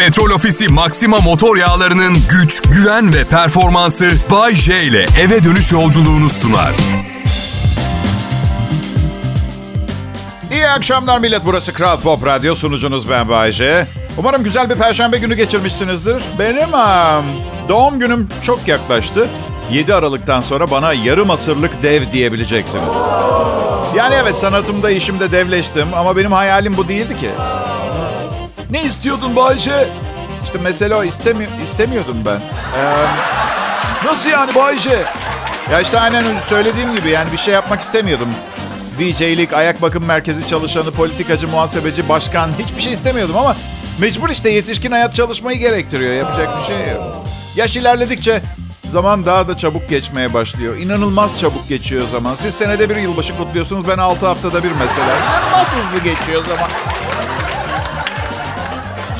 Petrol 0.00 0.30
Ofisi 0.30 0.68
Maxima 0.68 1.16
motor 1.16 1.56
yağlarının 1.56 2.16
güç, 2.30 2.62
güven 2.62 3.14
ve 3.14 3.24
performansı 3.24 4.10
Bay 4.30 4.54
J 4.54 4.82
ile 4.82 5.06
eve 5.20 5.44
dönüş 5.44 5.72
yolculuğunu 5.72 6.30
sunar. 6.30 6.72
İyi 10.52 10.68
akşamlar 10.68 11.18
millet. 11.18 11.40
Burası 11.46 11.72
Kral 11.72 12.00
Pop 12.00 12.26
Radyo. 12.26 12.54
Sunucunuz 12.54 13.10
ben 13.10 13.28
Bayece. 13.28 13.86
Umarım 14.18 14.44
güzel 14.44 14.70
bir 14.70 14.74
perşembe 14.74 15.18
günü 15.18 15.34
geçirmişsinizdir. 15.34 16.22
Benim 16.38 16.74
am, 16.74 17.24
doğum 17.68 17.98
günüm 17.98 18.28
çok 18.42 18.68
yaklaştı. 18.68 19.28
7 19.70 19.94
Aralık'tan 19.94 20.40
sonra 20.40 20.70
bana 20.70 20.92
yarım 20.92 21.30
asırlık 21.30 21.82
dev 21.82 22.12
diyebileceksiniz. 22.12 22.84
Yani 23.96 24.14
evet 24.22 24.36
sanatımda 24.36 24.90
işimde 24.90 25.32
devleştim 25.32 25.88
ama 25.94 26.16
benim 26.16 26.32
hayalim 26.32 26.76
bu 26.76 26.88
değildi 26.88 27.20
ki. 27.20 27.28
Ne 28.70 28.82
istiyordun 28.82 29.36
Bayce? 29.36 29.88
İşte 30.44 30.58
mesele 30.58 30.94
o 30.94 31.04
istemi 31.04 31.46
istemiyordum 31.64 32.16
ben. 32.26 32.40
Ee, 32.78 33.06
Nasıl 34.04 34.30
yani 34.30 34.54
Bayce? 34.54 35.04
ya 35.72 35.80
işte 35.80 36.00
aynen 36.00 36.26
öyle 36.26 36.40
söylediğim 36.40 36.96
gibi 36.96 37.10
yani 37.10 37.32
bir 37.32 37.36
şey 37.36 37.54
yapmak 37.54 37.80
istemiyordum. 37.80 38.28
DJ'lik, 38.98 39.52
ayak 39.52 39.82
bakım 39.82 40.04
merkezi 40.04 40.48
çalışanı, 40.48 40.90
politikacı, 40.90 41.48
muhasebeci, 41.48 42.08
başkan 42.08 42.50
hiçbir 42.58 42.82
şey 42.82 42.92
istemiyordum 42.92 43.36
ama 43.36 43.56
mecbur 43.98 44.28
işte 44.28 44.50
yetişkin 44.50 44.90
hayat 44.90 45.14
çalışmayı 45.14 45.58
gerektiriyor. 45.58 46.14
Yapacak 46.14 46.48
bir 46.58 46.74
şey 46.74 46.88
yok. 46.92 47.02
Yaş 47.56 47.76
ilerledikçe 47.76 48.40
zaman 48.90 49.26
daha 49.26 49.48
da 49.48 49.58
çabuk 49.58 49.88
geçmeye 49.88 50.34
başlıyor. 50.34 50.76
İnanılmaz 50.76 51.38
çabuk 51.40 51.68
geçiyor 51.68 52.08
zaman. 52.08 52.34
Siz 52.34 52.54
senede 52.54 52.90
bir 52.90 52.96
yılbaşı 52.96 53.36
kutluyorsunuz. 53.36 53.88
Ben 53.88 53.98
6 53.98 54.26
haftada 54.26 54.62
bir 54.62 54.72
mesela. 54.72 55.16
İnanılmaz 55.16 55.66
hızlı 55.68 56.04
geçiyor 56.04 56.44
zaman. 56.44 56.70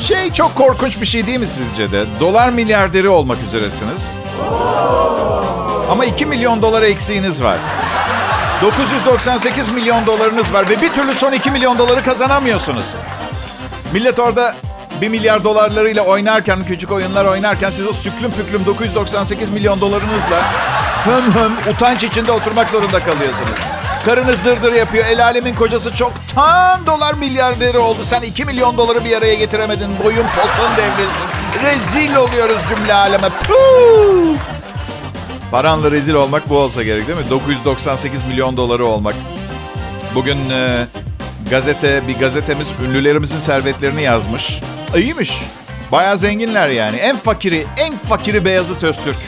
Şey 0.01 0.33
çok 0.33 0.55
korkunç 0.55 1.01
bir 1.01 1.07
şey 1.07 1.27
değil 1.27 1.39
mi 1.39 1.47
sizce 1.47 1.93
de? 1.93 2.05
Dolar 2.21 2.49
milyarderi 2.49 3.09
olmak 3.09 3.39
üzeresiniz. 3.49 4.15
Ama 5.91 6.05
2 6.05 6.27
milyon 6.27 6.63
dolar 6.63 6.83
eksiğiniz 6.83 7.43
var. 7.43 7.57
998 8.63 9.73
milyon 9.73 10.07
dolarınız 10.07 10.53
var 10.53 10.69
ve 10.69 10.83
bir 10.83 10.93
türlü 10.93 11.13
son 11.13 11.33
2 11.33 11.51
milyon 11.51 11.79
doları 11.79 12.05
kazanamıyorsunuz. 12.05 12.85
Millet 13.93 14.19
orada 14.19 14.55
1 15.01 15.09
milyar 15.09 15.45
dolarlarıyla 15.45 16.03
oynarken, 16.03 16.65
küçük 16.65 16.93
oyunlar 16.93 17.25
oynarken 17.25 17.71
siz 17.71 17.87
o 17.87 17.93
süklüm 17.93 18.31
püklüm 18.31 18.67
998 18.67 19.51
milyon 19.51 19.81
dolarınızla 19.81 20.43
hım 21.05 21.35
hım 21.35 21.53
utanç 21.73 22.05
içinde 22.05 22.33
oturmak 22.33 22.71
zorunda 22.71 23.01
kalıyorsunuz. 23.01 23.80
Karınız 24.05 24.45
dırdır 24.45 24.73
yapıyor. 24.73 25.05
El 25.11 25.25
alemin 25.25 25.55
kocası 25.55 25.97
çoktan 25.97 26.87
dolar 26.87 27.15
milyarderi 27.15 27.79
oldu. 27.79 27.99
Sen 28.05 28.23
2 28.23 28.45
milyon 28.45 28.77
doları 28.77 29.05
bir 29.05 29.17
araya 29.17 29.35
getiremedin. 29.35 29.91
Boyun 30.05 30.27
posun 30.37 30.71
devresin. 30.77 31.31
Rezil 31.63 32.17
oluyoruz 32.17 32.59
cümle 32.69 32.95
aleme. 32.95 33.29
Puh! 33.29 34.37
Paranla 35.51 35.91
rezil 35.91 36.15
olmak 36.15 36.49
bu 36.51 36.59
olsa 36.59 36.83
gerek 36.83 37.09
değil 37.09 37.19
mi? 37.19 37.31
998 37.31 38.27
milyon 38.27 38.57
doları 38.57 38.87
olmak. 38.87 39.15
Bugün 40.15 40.51
e, 40.51 40.87
gazete, 41.51 42.09
bir 42.09 42.19
gazetemiz 42.19 42.69
ünlülerimizin 42.85 43.39
servetlerini 43.41 44.03
yazmış. 44.03 44.61
İyiymiş. 44.97 45.43
Bayağı 45.93 46.19
zenginler 46.19 46.69
yani. 46.69 46.97
En 46.97 47.17
fakiri, 47.17 47.67
en 47.77 47.99
fakiri 47.99 48.45
Beyazıt 48.45 48.83
Öztürk. 48.83 49.19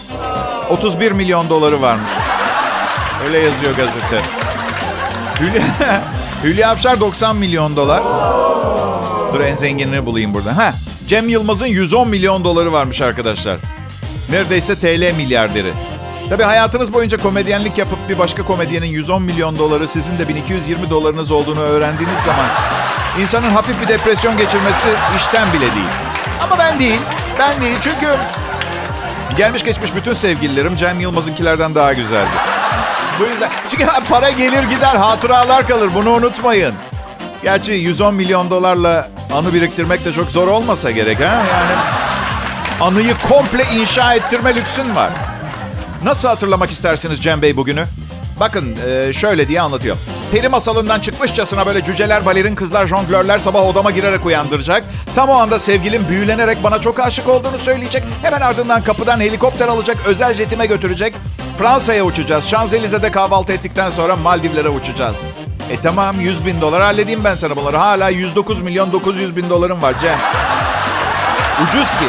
31 0.70 1.12
milyon 1.12 1.48
doları 1.48 1.82
varmış. 1.82 2.10
Öyle 3.26 3.38
yazıyor 3.38 3.76
gazete. 3.76 4.41
Hülya, 5.41 5.62
Hülya 6.44 6.70
Avşar 6.70 7.00
90 7.00 7.36
milyon 7.36 7.77
dolar. 7.77 8.02
Dur 9.34 9.41
en 9.41 9.56
zenginini 9.56 10.06
bulayım 10.06 10.34
burada. 10.34 10.56
Ha, 10.56 10.74
Cem 11.08 11.28
Yılmaz'ın 11.28 11.66
110 11.66 12.08
milyon 12.08 12.44
doları 12.44 12.72
varmış 12.72 13.00
arkadaşlar. 13.00 13.56
Neredeyse 14.30 14.78
TL 14.78 15.16
milyarderi. 15.16 15.72
Tabii 16.28 16.42
hayatınız 16.42 16.92
boyunca 16.92 17.19
komedyenlik 17.19 17.78
yapıp 17.78 18.08
bir 18.08 18.19
başka 18.19 18.42
komedyenin 18.42 18.86
110 18.86 19.23
milyon 19.23 19.58
doları 19.58 19.89
sizin 19.89 20.18
de 20.18 20.29
1220 20.29 20.90
dolarınız 20.90 21.30
olduğunu 21.30 21.61
öğrendiğiniz 21.61 22.18
zaman 22.24 22.46
insanın 23.20 23.51
hafif 23.51 23.83
bir 23.83 23.89
depresyon 23.89 24.36
geçirmesi 24.36 24.89
işten 25.17 25.52
bile 25.52 25.61
değil. 25.61 25.89
Ama 26.42 26.58
ben 26.58 26.79
değil. 26.79 27.01
Ben 27.39 27.62
değil 27.62 27.77
çünkü 27.80 28.06
gelmiş 29.36 29.64
geçmiş 29.64 29.95
bütün 29.95 30.14
sevgililerim 30.14 30.77
Cem 30.77 31.01
Yılmaz'ınkilerden 31.01 31.74
daha 31.74 31.92
güzeldi. 31.92 32.61
Bu 33.22 33.27
yüzden 33.27 33.50
çünkü 33.68 33.86
para 34.08 34.30
gelir 34.30 34.62
gider 34.62 34.96
hatıralar 34.96 35.68
kalır 35.68 35.90
bunu 35.94 36.10
unutmayın. 36.10 36.74
Gerçi 37.42 37.72
110 37.72 38.14
milyon 38.14 38.50
dolarla 38.50 39.08
anı 39.33 39.55
biriktirmek 39.55 40.05
de 40.05 40.12
çok 40.12 40.30
zor 40.30 40.48
olmasa 40.48 40.90
gerek 40.90 41.20
ha 41.20 41.24
yani. 41.24 41.72
Anıyı 42.80 43.14
komple 43.28 43.64
inşa 43.74 44.14
ettirme 44.14 44.55
lüksün 44.55 44.96
var. 44.96 45.11
Nasıl 46.05 46.28
hatırlamak 46.28 46.70
istersiniz 46.70 47.22
Cem 47.22 47.42
Bey 47.42 47.56
bugünü? 47.56 47.84
Bakın 48.40 48.77
e, 48.86 49.12
şöyle 49.12 49.48
diye 49.48 49.61
anlatıyor. 49.61 49.96
Peri 50.32 50.48
masalından 50.48 51.00
çıkmışçasına 51.00 51.66
böyle 51.66 51.84
cüceler, 51.84 52.27
balerin, 52.27 52.55
kızlar, 52.55 52.86
jonglörler 52.86 53.38
sabah 53.38 53.66
odama 53.66 53.90
girerek 53.90 54.27
uyandıracak. 54.27 54.84
Tam 55.14 55.28
o 55.28 55.34
anda 55.34 55.58
sevgilim 55.58 56.08
büyülenerek 56.08 56.64
bana 56.64 56.80
çok 56.80 57.00
aşık 57.00 57.28
olduğunu 57.28 57.58
söyleyecek. 57.58 58.05
Hemen 58.22 58.40
ardından 58.40 58.82
kapıdan 58.82 59.20
helikopter 59.20 59.68
alacak, 59.68 59.96
özel 60.06 60.34
jetime 60.34 60.66
götürecek. 60.66 61.14
Fransa'ya 61.58 62.05
uçacağız. 62.05 62.45
Şanzelize'de 62.45 63.11
kahvaltı 63.11 63.52
ettikten 63.52 63.90
sonra 63.90 64.17
Maldivlere 64.17 64.68
uçacağız. 64.68 65.17
E 65.70 65.80
tamam 65.83 66.20
100 66.20 66.46
bin 66.46 66.61
dolar 66.61 66.83
halledeyim 66.83 67.24
ben 67.24 67.35
sana 67.35 67.57
bunları. 67.57 67.77
Hala 67.77 68.08
109 68.08 68.61
milyon 68.63 68.92
900 68.92 69.36
bin 69.36 69.51
dolarım 69.51 69.83
var 69.83 69.95
Cem. 70.01 70.18
Ucuz 71.68 71.89
ki. 71.89 72.07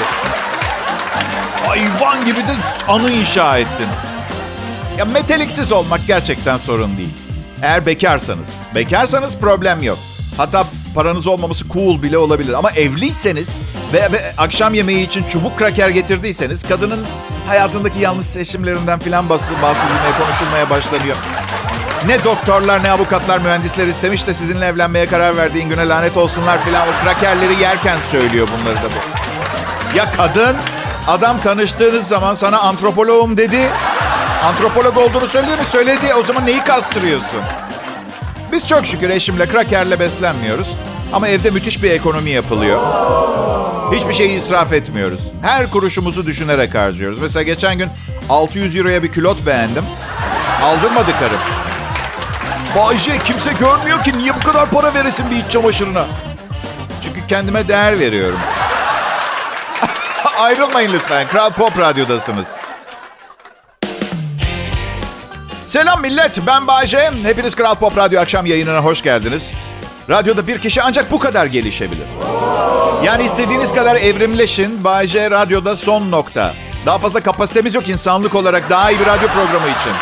Hayvan 1.68 2.26
gibi 2.26 2.38
de 2.38 2.52
anı 2.88 3.12
inşa 3.12 3.58
ettin. 3.58 3.88
Ya 4.98 5.06
meteliksiz 5.06 5.72
olmak 5.72 6.02
gerçekten 6.08 6.58
sorun 6.58 6.98
değil. 6.98 7.14
Eğer 7.62 7.86
bekarsanız. 7.86 8.50
Bekarsanız 8.76 9.38
problem 9.38 9.84
yok. 9.84 9.98
Hatta 10.38 10.66
paranız 10.96 11.28
olmaması 11.28 11.66
cool 11.70 12.02
bile 12.04 12.18
olabilir. 12.18 12.54
Ama 12.54 12.72
evliyseniz 12.72 13.50
ve, 13.94 14.12
ve 14.12 14.22
akşam 14.38 14.74
yemeği 14.74 15.08
için 15.08 15.24
çubuk 15.24 15.60
kraker 15.60 15.90
getirdiyseniz 15.90 16.68
kadının 16.68 17.06
hayatındaki 17.48 18.00
yanlış 18.00 18.26
seçimlerinden 18.26 19.00
filan 19.00 19.30
bahsedilmeye, 19.30 20.14
konuşulmaya 20.20 20.70
başlanıyor. 20.70 21.16
Ne 22.08 22.24
doktorlar, 22.24 22.84
ne 22.84 22.92
avukatlar, 22.92 23.38
mühendisler 23.38 23.88
istemiş 23.88 24.28
de 24.28 24.34
sizinle 24.34 24.66
evlenmeye 24.66 25.06
karar 25.06 25.38
verdiğin 25.38 25.70
güne 25.70 25.88
lanet 25.88 26.18
olsunlar 26.18 26.64
filan. 26.64 26.88
O 26.88 27.04
krakerleri 27.04 27.62
yerken 27.62 27.98
söylüyor 28.12 28.48
bunları 28.60 28.76
da 28.76 28.82
bu. 28.82 29.98
Ya 29.98 30.12
kadın, 30.12 30.58
adam 31.08 31.40
tanıştığınız 31.40 32.08
zaman 32.08 32.34
sana 32.34 32.60
antropoloğum 32.60 33.38
dedi. 33.38 33.70
Antropolog 34.44 34.98
olduğunu 34.98 35.28
söyledi 35.28 35.52
mi? 35.52 35.66
Söyledi. 35.66 36.14
O 36.14 36.24
zaman 36.24 36.46
neyi 36.46 36.64
kastırıyorsun? 36.64 37.42
Biz 38.52 38.68
çok 38.68 38.86
şükür 38.86 39.10
eşimle 39.10 39.46
krakerle 39.46 40.00
beslenmiyoruz. 40.00 40.68
Ama 41.14 41.28
evde 41.28 41.50
müthiş 41.50 41.84
bir 41.84 41.92
ekonomi 41.92 42.30
yapılıyor. 42.30 42.82
Hiçbir 43.94 44.14
şeyi 44.14 44.38
israf 44.38 44.74
etmiyoruz. 44.74 45.20
Her 45.42 45.70
kuruşumuzu 45.70 46.26
düşünerek 46.26 46.76
harcıyoruz. 46.76 47.22
Mesela 47.22 47.44
geçen 47.44 47.78
gün 47.78 47.90
600 48.30 48.78
euroya 48.78 49.04
bir 49.04 49.12
külot 49.12 49.46
beğendim. 49.46 49.84
Aldırmadı 50.64 51.12
karım. 51.20 51.40
Bayce 52.78 53.18
kimse 53.20 53.54
görmüyor 53.54 54.04
ki 54.04 54.18
niye 54.18 54.36
bu 54.36 54.40
kadar 54.40 54.70
para 54.70 54.94
veresin 54.94 55.32
bir 55.32 55.36
iç 55.36 55.52
çamaşırına? 55.52 56.06
Çünkü 57.04 57.28
kendime 57.28 57.68
değer 57.68 58.00
veriyorum. 58.00 58.40
Ayrılmayın 60.40 60.94
lütfen. 60.94 61.28
Kral 61.28 61.50
Pop 61.50 61.80
Radyo'dasınız. 61.80 62.48
Selam 65.66 66.02
millet, 66.02 66.40
ben 66.48 66.68
Bayce. 66.68 67.12
Hepiniz 67.24 67.56
Kral 67.56 67.76
Pop 67.76 67.98
Radyo 67.98 68.22
akşam 68.22 68.46
yayınına 68.46 68.80
hoş 68.80 69.02
geldiniz. 69.02 69.54
Radyoda 70.10 70.48
bir 70.48 70.62
kişi 70.62 70.82
ancak 70.82 71.12
bu 71.12 71.20
kadar 71.20 71.46
gelişebilir. 71.46 72.08
Yani 73.04 73.24
istediğiniz 73.24 73.74
kadar 73.74 73.96
evrimleşin. 73.96 74.84
Bayce 74.84 75.32
Radyo'da 75.32 75.76
son 75.76 76.12
nokta. 76.12 76.54
Daha 76.86 77.00
fazla 77.00 77.20
kapasitemiz 77.20 77.76
yok 77.76 77.90
insanlık 77.90 78.36
olarak 78.36 78.70
daha 78.70 78.92
iyi 78.92 79.00
bir 79.00 79.06
radyo 79.06 79.28
programı 79.28 79.66
için. 79.66 79.94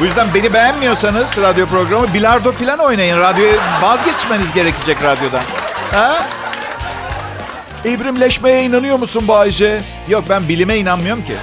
Bu 0.00 0.04
yüzden 0.04 0.34
beni 0.34 0.54
beğenmiyorsanız 0.54 1.38
radyo 1.38 1.66
programı 1.66 2.14
bilardo 2.14 2.52
falan 2.52 2.78
oynayın. 2.78 3.18
Radyoya 3.18 3.54
vazgeçmeniz 3.82 4.52
gerekecek 4.52 5.02
radyodan. 5.02 5.42
Ha? 5.92 6.26
Evrimleşmeye 7.84 8.62
inanıyor 8.62 8.98
musun 8.98 9.28
Bayce? 9.28 9.80
Yok 10.08 10.24
ben 10.28 10.48
bilime 10.48 10.76
inanmıyorum 10.76 11.24
ki. 11.24 11.34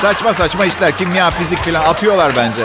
Saçma 0.00 0.34
saçma 0.34 0.64
işler. 0.64 0.96
Kimya, 0.96 1.30
fizik 1.30 1.58
falan 1.58 1.80
atıyorlar 1.80 2.32
bence. 2.36 2.62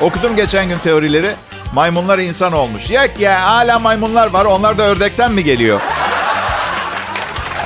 Okudum 0.00 0.36
geçen 0.36 0.68
gün 0.68 0.78
teorileri. 0.78 1.34
Maymunlar 1.74 2.18
insan 2.18 2.52
olmuş. 2.52 2.90
Yok 2.90 3.10
ya 3.20 3.46
hala 3.46 3.78
maymunlar 3.78 4.26
var. 4.26 4.44
Onlar 4.44 4.78
da 4.78 4.82
ördekten 4.82 5.32
mi 5.32 5.44
geliyor? 5.44 5.80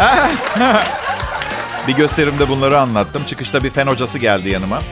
bir 1.88 1.92
gösterimde 1.92 2.48
bunları 2.48 2.80
anlattım. 2.80 3.24
Çıkışta 3.26 3.64
bir 3.64 3.70
fen 3.70 3.86
hocası 3.86 4.18
geldi 4.18 4.48
yanıma. 4.48 4.82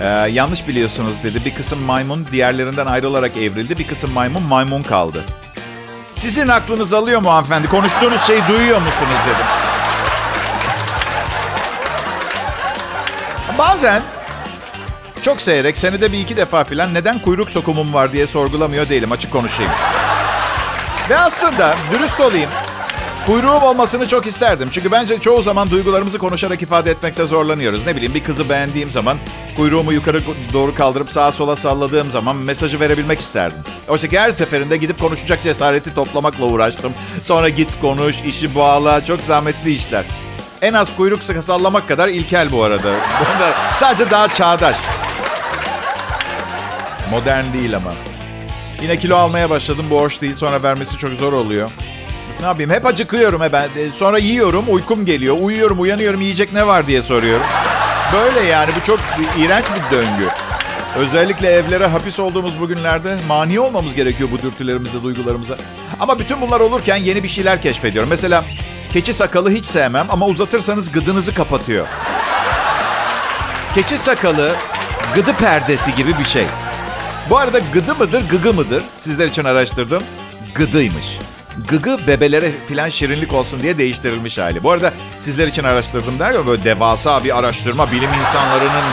Ee, 0.00 0.06
yanlış 0.08 0.68
biliyorsunuz 0.68 1.22
dedi. 1.22 1.44
Bir 1.44 1.54
kısım 1.54 1.78
maymun 1.78 2.26
diğerlerinden 2.32 2.86
ayrılarak 2.86 3.36
evrildi. 3.36 3.78
Bir 3.78 3.88
kısım 3.88 4.12
maymun 4.12 4.42
maymun 4.42 4.82
kaldı. 4.82 5.24
Sizin 6.12 6.48
aklınız 6.48 6.92
alıyor 6.92 7.20
mu 7.20 7.32
hanımefendi? 7.32 7.68
Konuştuğunuz 7.68 8.22
şeyi 8.22 8.42
duyuyor 8.48 8.78
musunuz 8.78 9.18
dedim. 9.26 9.46
Bazen 13.58 14.02
çok 15.26 15.42
seyrek, 15.42 15.76
senede 15.76 16.12
bir 16.12 16.18
iki 16.18 16.36
defa 16.36 16.64
filan 16.64 16.94
neden 16.94 17.22
kuyruk 17.22 17.50
sokumum 17.50 17.94
var 17.94 18.12
diye 18.12 18.26
sorgulamıyor 18.26 18.88
değilim. 18.88 19.12
Açık 19.12 19.32
konuşayım. 19.32 19.72
Ve 21.10 21.18
aslında 21.18 21.76
dürüst 21.92 22.20
olayım. 22.20 22.50
Kuyruğum 23.26 23.62
olmasını 23.62 24.08
çok 24.08 24.26
isterdim. 24.26 24.68
Çünkü 24.70 24.90
bence 24.92 25.20
çoğu 25.20 25.42
zaman 25.42 25.70
duygularımızı 25.70 26.18
konuşarak 26.18 26.62
ifade 26.62 26.90
etmekte 26.90 27.24
zorlanıyoruz. 27.24 27.86
Ne 27.86 27.96
bileyim 27.96 28.14
bir 28.14 28.24
kızı 28.24 28.48
beğendiğim 28.48 28.90
zaman 28.90 29.16
kuyruğumu 29.56 29.92
yukarı 29.92 30.22
doğru 30.52 30.74
kaldırıp 30.74 31.12
sağa 31.12 31.32
sola 31.32 31.56
salladığım 31.56 32.10
zaman 32.10 32.36
mesajı 32.36 32.80
verebilmek 32.80 33.20
isterdim. 33.20 33.58
Oysa 33.88 34.08
ki 34.08 34.18
her 34.18 34.30
seferinde 34.30 34.76
gidip 34.76 35.00
konuşacak 35.00 35.42
cesareti 35.42 35.94
toplamakla 35.94 36.44
uğraştım. 36.44 36.92
Sonra 37.22 37.48
git 37.48 37.80
konuş, 37.80 38.22
işi 38.22 38.54
bağla. 38.54 39.04
Çok 39.04 39.20
zahmetli 39.20 39.72
işler. 39.72 40.04
En 40.62 40.72
az 40.72 40.96
kuyruk 40.96 41.22
sallamak 41.22 41.88
kadar 41.88 42.08
ilkel 42.08 42.52
bu 42.52 42.62
arada. 42.62 42.94
Bunda 43.20 43.54
sadece 43.80 44.10
daha 44.10 44.28
çağdaş. 44.28 44.76
Modern 47.10 47.52
değil 47.52 47.76
ama. 47.76 47.92
Yine 48.82 48.96
kilo 48.96 49.16
almaya 49.16 49.50
başladım. 49.50 49.86
Bu 49.90 50.00
hoş 50.00 50.20
değil. 50.20 50.34
Sonra 50.34 50.62
vermesi 50.62 50.98
çok 50.98 51.12
zor 51.12 51.32
oluyor. 51.32 51.70
Ne 52.40 52.46
yapayım? 52.46 52.70
Hep 52.70 52.86
acıkıyorum 52.86 53.40
he 53.42 53.52
ben. 53.52 53.68
Sonra 53.94 54.18
yiyorum, 54.18 54.64
uykum 54.68 55.04
geliyor. 55.04 55.36
Uyuyorum, 55.40 55.80
uyanıyorum, 55.80 56.20
yiyecek 56.20 56.52
ne 56.52 56.66
var 56.66 56.86
diye 56.86 57.02
soruyorum. 57.02 57.46
Böyle 58.12 58.40
yani 58.40 58.70
bu 58.80 58.86
çok 58.86 59.00
iğrenç 59.38 59.64
bir 59.70 59.96
döngü. 59.96 60.28
Özellikle 60.96 61.48
evlere 61.48 61.86
hapis 61.86 62.20
olduğumuz 62.20 62.60
bugünlerde 62.60 63.16
mani 63.28 63.60
olmamız 63.60 63.94
gerekiyor 63.94 64.28
bu 64.32 64.38
dürtülerimize, 64.38 65.02
duygularımıza. 65.02 65.56
Ama 66.00 66.18
bütün 66.18 66.40
bunlar 66.40 66.60
olurken 66.60 66.96
yeni 66.96 67.22
bir 67.22 67.28
şeyler 67.28 67.62
keşfediyorum. 67.62 68.10
Mesela 68.10 68.44
keçi 68.92 69.14
sakalı 69.14 69.50
hiç 69.50 69.66
sevmem 69.66 70.06
ama 70.08 70.26
uzatırsanız 70.26 70.92
gıdınızı 70.92 71.34
kapatıyor. 71.34 71.86
Keçi 73.74 73.98
sakalı 73.98 74.52
gıdı 75.14 75.32
perdesi 75.32 75.94
gibi 75.94 76.18
bir 76.18 76.24
şey. 76.24 76.46
Bu 77.30 77.38
arada 77.38 77.58
gıdı 77.72 77.94
mıdır, 77.94 78.28
gıgı 78.28 78.54
mıdır? 78.54 78.84
Sizler 79.00 79.26
için 79.26 79.44
araştırdım. 79.44 80.02
Gıdıymış. 80.54 81.18
Gıgı 81.68 82.06
bebelere 82.06 82.50
filan 82.68 82.88
şirinlik 82.88 83.32
olsun 83.32 83.60
diye 83.60 83.78
değiştirilmiş 83.78 84.38
hali. 84.38 84.62
Bu 84.62 84.70
arada 84.70 84.92
sizler 85.20 85.48
için 85.48 85.64
araştırdım 85.64 86.18
der 86.18 86.30
ya 86.30 86.46
böyle 86.46 86.64
devasa 86.64 87.24
bir 87.24 87.38
araştırma 87.38 87.92
bilim 87.92 88.10
insanlarının 88.26 88.84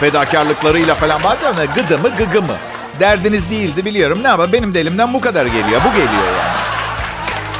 fedakarlıklarıyla 0.00 0.94
falan 0.94 1.20
bazen 1.24 1.74
gıdı 1.74 1.98
mı 1.98 2.08
gıgı 2.16 2.42
mı? 2.42 2.56
Derdiniz 3.00 3.50
değildi 3.50 3.84
biliyorum 3.84 4.18
ne 4.22 4.28
ama 4.28 4.52
benim 4.52 4.74
de 4.74 4.80
elimden 4.80 5.14
bu 5.14 5.20
kadar 5.20 5.46
geliyor. 5.46 5.80
Bu 5.84 5.90
geliyor 5.90 6.26
yani. 6.38 6.74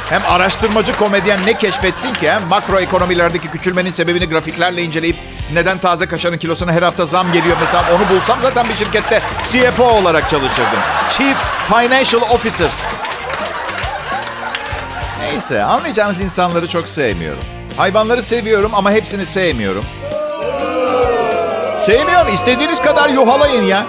Hem 0.09 0.21
araştırmacı 0.29 0.97
komedyen 0.97 1.39
ne 1.45 1.57
keşfetsin 1.57 2.13
ki 2.13 2.31
hem 2.31 2.43
makro 2.43 2.79
ekonomilerdeki 2.79 3.47
küçülmenin 3.47 3.91
sebebini 3.91 4.29
grafiklerle 4.29 4.83
inceleyip 4.83 5.15
neden 5.53 5.77
taze 5.77 6.05
kaşarın 6.05 6.37
kilosuna 6.37 6.71
her 6.71 6.81
hafta 6.81 7.05
zam 7.05 7.31
geliyor 7.31 7.57
mesela 7.59 7.83
onu 7.95 8.09
bulsam 8.09 8.39
zaten 8.41 8.65
bir 8.69 8.75
şirkette 8.75 9.21
CFO 9.51 9.83
olarak 9.83 10.29
çalışırdım. 10.29 10.79
Chief 11.09 11.37
Financial 11.67 12.21
Officer. 12.21 12.69
Neyse 15.19 15.63
anlayacağınız 15.63 16.21
insanları 16.21 16.67
çok 16.67 16.89
sevmiyorum. 16.89 17.41
Hayvanları 17.77 18.23
seviyorum 18.23 18.71
ama 18.75 18.91
hepsini 18.91 19.25
sevmiyorum. 19.25 19.85
Sevmiyorum. 21.85 22.33
İstediğiniz 22.33 22.81
kadar 22.81 23.09
yuhalayın 23.09 23.63
ya. 23.63 23.83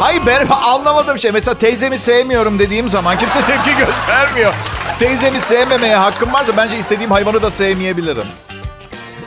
Hayır 0.00 0.22
ben 0.26 0.46
anlamadığım 0.50 1.18
şey. 1.18 1.32
Mesela 1.32 1.54
teyzemi 1.54 1.98
sevmiyorum 1.98 2.58
dediğim 2.58 2.88
zaman 2.88 3.18
kimse 3.18 3.44
tepki 3.44 3.76
göstermiyor. 3.76 4.54
Teyzemi 4.98 5.40
sevmemeye 5.40 5.96
hakkım 5.96 6.32
varsa 6.32 6.56
bence 6.56 6.78
istediğim 6.78 7.10
hayvanı 7.10 7.42
da 7.42 7.50
sevmeyebilirim. 7.50 8.26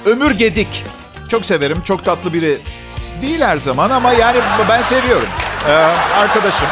Ömür 0.06 0.32
Gedik. 0.32 0.84
Çok 1.30 1.46
severim. 1.46 1.82
Çok 1.82 2.06
tatlı 2.06 2.34
biri. 2.34 2.58
Değil 3.22 3.42
her 3.42 3.58
zaman 3.58 3.90
ama 3.90 4.12
yani 4.12 4.38
ben 4.70 4.82
seviyorum. 4.82 5.28
Ee, 5.68 5.72
arkadaşım. 6.20 6.68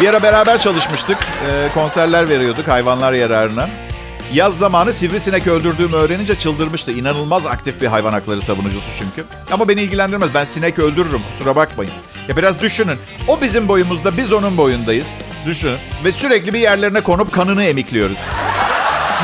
Bir 0.00 0.08
ara 0.08 0.22
beraber 0.22 0.58
çalışmıştık. 0.60 1.18
Ee, 1.48 1.68
konserler 1.74 2.28
veriyorduk 2.28 2.68
hayvanlar 2.68 3.12
yararına. 3.12 3.68
Yaz 4.32 4.58
zamanı 4.58 4.92
sivrisinek 4.92 5.46
öldürdüğümü 5.46 5.96
öğrenince 5.96 6.38
çıldırmıştı. 6.38 6.92
İnanılmaz 6.92 7.46
aktif 7.46 7.80
bir 7.80 7.86
hayvan 7.86 8.12
hakları 8.12 8.42
savunucusu 8.42 8.90
çünkü. 8.98 9.24
Ama 9.50 9.68
beni 9.68 9.82
ilgilendirmez. 9.82 10.34
Ben 10.34 10.44
sinek 10.44 10.78
öldürürüm 10.78 11.22
kusura 11.26 11.56
bakmayın. 11.56 11.92
Ya 12.28 12.36
biraz 12.36 12.60
düşünün. 12.60 12.98
O 13.28 13.40
bizim 13.40 13.68
boyumuzda 13.68 14.16
biz 14.16 14.32
onun 14.32 14.56
boyundayız. 14.56 15.06
Düşünün. 15.46 15.78
Ve 16.04 16.12
sürekli 16.12 16.54
bir 16.54 16.58
yerlerine 16.58 17.00
konup 17.00 17.32
kanını 17.32 17.64
emikliyoruz. 17.64 18.18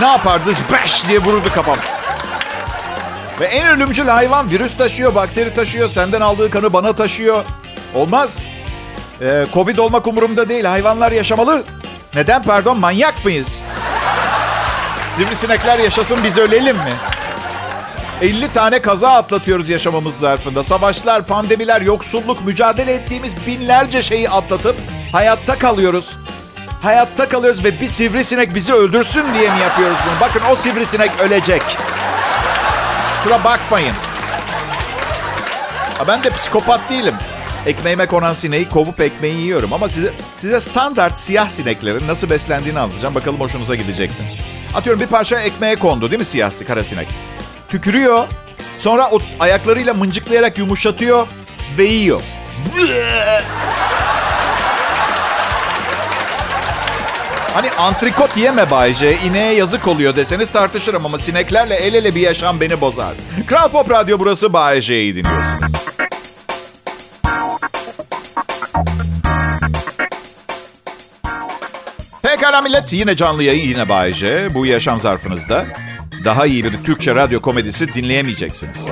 Ne 0.00 0.06
yapardı? 0.06 0.50
Beş 0.72 1.08
diye 1.08 1.18
vururdu 1.18 1.48
kafam. 1.54 1.76
Ve 3.40 3.44
en 3.44 3.66
ölümcül 3.66 4.08
hayvan 4.08 4.50
virüs 4.50 4.76
taşıyor, 4.76 5.14
bakteri 5.14 5.54
taşıyor. 5.54 5.88
Senden 5.88 6.20
aldığı 6.20 6.50
kanı 6.50 6.72
bana 6.72 6.92
taşıyor. 6.92 7.44
Olmaz. 7.94 8.38
Ee, 9.22 9.46
Covid 9.52 9.78
olmak 9.78 10.06
umurumda 10.06 10.48
değil. 10.48 10.64
Hayvanlar 10.64 11.12
yaşamalı. 11.12 11.64
Neden 12.14 12.42
pardon? 12.42 12.78
Manyak 12.78 13.24
mıyız? 13.24 13.62
Sivrisinekler 15.10 15.78
yaşasın 15.78 16.18
biz 16.24 16.38
ölelim 16.38 16.76
mi? 16.76 16.92
50 18.22 18.52
tane 18.52 18.82
kaza 18.82 19.10
atlatıyoruz 19.10 19.68
yaşamamız 19.68 20.18
zarfında. 20.18 20.64
Savaşlar, 20.64 21.26
pandemiler, 21.26 21.80
yoksulluk, 21.80 22.44
mücadele 22.46 22.92
ettiğimiz 22.92 23.46
binlerce 23.46 24.02
şeyi 24.02 24.30
atlatıp 24.30 24.76
hayatta 25.12 25.58
kalıyoruz. 25.58 26.16
Hayatta 26.82 27.28
kalıyoruz 27.28 27.64
ve 27.64 27.80
bir 27.80 27.86
sivrisinek 27.86 28.54
bizi 28.54 28.72
öldürsün 28.72 29.34
diye 29.34 29.50
mi 29.50 29.60
yapıyoruz 29.60 29.96
bunu? 30.06 30.20
Bakın 30.20 30.42
o 30.52 30.56
sivrisinek 30.56 31.10
ölecek. 31.20 31.62
Kusura 33.18 33.44
bakmayın. 33.44 33.94
Ben 36.08 36.24
de 36.24 36.30
psikopat 36.30 36.90
değilim. 36.90 37.14
Ekmeğime 37.66 38.06
konan 38.06 38.32
sineği 38.32 38.68
kovup 38.68 39.00
ekmeği 39.00 39.40
yiyorum. 39.40 39.72
Ama 39.72 39.88
size, 39.88 40.14
size 40.36 40.60
standart 40.60 41.16
siyah 41.16 41.50
sineklerin 41.50 42.08
nasıl 42.08 42.30
beslendiğini 42.30 42.78
anlatacağım. 42.78 43.14
Bakalım 43.14 43.40
hoşunuza 43.40 43.74
gidecek 43.74 44.10
mi? 44.10 44.36
Atıyorum 44.74 45.00
bir 45.00 45.06
parça 45.06 45.40
ekmeğe 45.40 45.76
kondu 45.76 46.10
değil 46.10 46.18
mi 46.18 46.24
siyah 46.24 46.66
kara 46.66 46.84
sinek? 46.84 47.08
Tükürüyor. 47.68 48.26
Sonra 48.78 49.08
o 49.10 49.18
ayaklarıyla 49.40 49.94
mıncıklayarak 49.94 50.58
yumuşatıyor 50.58 51.26
ve 51.78 51.84
yiyor. 51.84 52.22
Hani 57.58 57.70
antrikot 57.70 58.36
yeme 58.36 58.70
Bayce, 58.70 59.16
ineğe 59.26 59.54
yazık 59.54 59.88
oluyor 59.88 60.16
deseniz 60.16 60.50
tartışırım 60.50 61.06
ama 61.06 61.18
sineklerle 61.18 61.74
el 61.74 61.94
ele 61.94 62.14
bir 62.14 62.20
yaşam 62.20 62.60
beni 62.60 62.80
bozar. 62.80 63.14
Kral 63.46 63.68
Pop 63.68 63.90
Radyo 63.90 64.18
burası 64.18 64.52
Bayce'yi 64.52 65.16
dinliyorsunuz. 65.16 65.72
Pekala 72.22 72.60
millet, 72.60 72.92
yine 72.92 73.16
canlı 73.16 73.42
yayın, 73.42 73.68
yine 73.68 73.88
Bayce. 73.88 74.54
Bu 74.54 74.66
yaşam 74.66 75.00
zarfınızda 75.00 75.66
daha 76.24 76.46
iyi 76.46 76.64
bir 76.64 76.84
Türkçe 76.84 77.14
radyo 77.14 77.40
komedisi 77.40 77.94
dinleyemeyeceksiniz. 77.94 78.86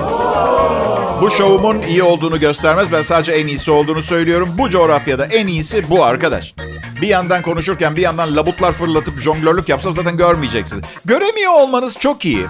Bu 1.21 1.31
şovumun 1.31 1.81
iyi 1.81 2.03
olduğunu 2.03 2.39
göstermez. 2.39 2.91
Ben 2.91 3.01
sadece 3.01 3.31
en 3.31 3.47
iyisi 3.47 3.71
olduğunu 3.71 4.01
söylüyorum. 4.01 4.49
Bu 4.57 4.69
coğrafyada 4.69 5.25
en 5.25 5.47
iyisi 5.47 5.89
bu 5.89 6.03
arkadaş. 6.03 6.53
Bir 7.01 7.07
yandan 7.07 7.41
konuşurken 7.41 7.95
bir 7.95 8.01
yandan 8.01 8.35
labutlar 8.35 8.73
fırlatıp 8.73 9.19
jonglörlük 9.19 9.69
yapsam 9.69 9.93
zaten 9.93 10.17
görmeyeceksiniz. 10.17 10.83
Göremiyor 11.05 11.53
olmanız 11.53 11.97
çok 11.99 12.25
iyi. 12.25 12.45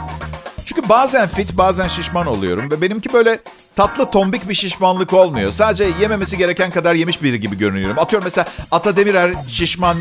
Çünkü 0.65 0.89
bazen 0.89 1.27
fit 1.27 1.57
bazen 1.57 1.87
şişman 1.87 2.27
oluyorum. 2.27 2.71
Ve 2.71 2.81
benimki 2.81 3.13
böyle 3.13 3.39
tatlı 3.75 4.11
tombik 4.11 4.49
bir 4.49 4.53
şişmanlık 4.53 5.13
olmuyor. 5.13 5.51
Sadece 5.51 5.87
yememesi 6.01 6.37
gereken 6.37 6.71
kadar 6.71 6.95
yemiş 6.95 7.23
biri 7.23 7.39
gibi 7.39 7.57
görünüyorum. 7.57 7.99
Atıyorum 7.99 8.23
mesela 8.25 8.47
Ata 8.71 8.97
Demirer 8.97 9.31
şişman 9.49 9.97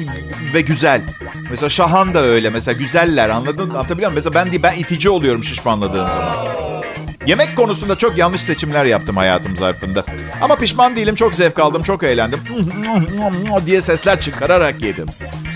ve 0.54 0.60
güzel. 0.60 1.02
Mesela 1.50 1.68
Şahan 1.68 2.14
da 2.14 2.20
öyle. 2.22 2.50
Mesela 2.50 2.78
güzeller 2.78 3.28
anladın? 3.28 3.70
Atabiliyor 3.70 4.10
muyum? 4.10 4.24
Mesela 4.24 4.34
ben 4.44 4.50
değil 4.52 4.62
ben 4.62 4.74
itici 4.76 5.10
oluyorum 5.10 5.44
şişmanladığım 5.44 6.08
zaman. 6.08 6.34
Yemek 7.26 7.56
konusunda 7.56 7.96
çok 7.96 8.18
yanlış 8.18 8.40
seçimler 8.40 8.84
yaptım 8.84 9.16
hayatım 9.16 9.56
zarfında. 9.56 10.04
Ama 10.40 10.56
pişman 10.56 10.96
değilim. 10.96 11.14
Çok 11.14 11.34
zevk 11.34 11.58
aldım. 11.58 11.82
Çok 11.82 12.02
eğlendim. 12.02 12.40
diye 13.66 13.80
sesler 13.80 14.20
çıkararak 14.20 14.82
yedim. 14.82 15.06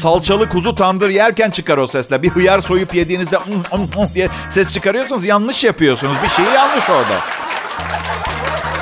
Salçalı 0.02 0.48
kuzu 0.48 0.74
tandır 0.74 1.10
yerken 1.10 1.50
çıkar 1.50 1.78
o 1.78 1.86
sesler. 1.86 2.22
Bir 2.22 2.30
hıyar 2.30 2.60
soyup 2.60 2.94
yediğinizde 2.94 3.38
diye 4.14 4.28
ses 4.50 4.70
çıkarıyorsunuz. 4.70 5.24
Yanlış 5.24 5.64
yapıyorsunuz. 5.64 6.16
Bir 6.22 6.28
şey 6.28 6.44
yanlış 6.44 6.90
orada. 6.90 7.20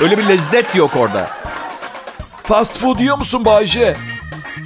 Öyle 0.01 0.19
bir 0.19 0.29
lezzet 0.29 0.75
yok 0.75 0.91
orada. 0.97 1.31
Fast 2.43 2.81
food 2.81 2.99
yiyor 2.99 3.19
musun 3.19 3.45
Bayce? 3.45 3.97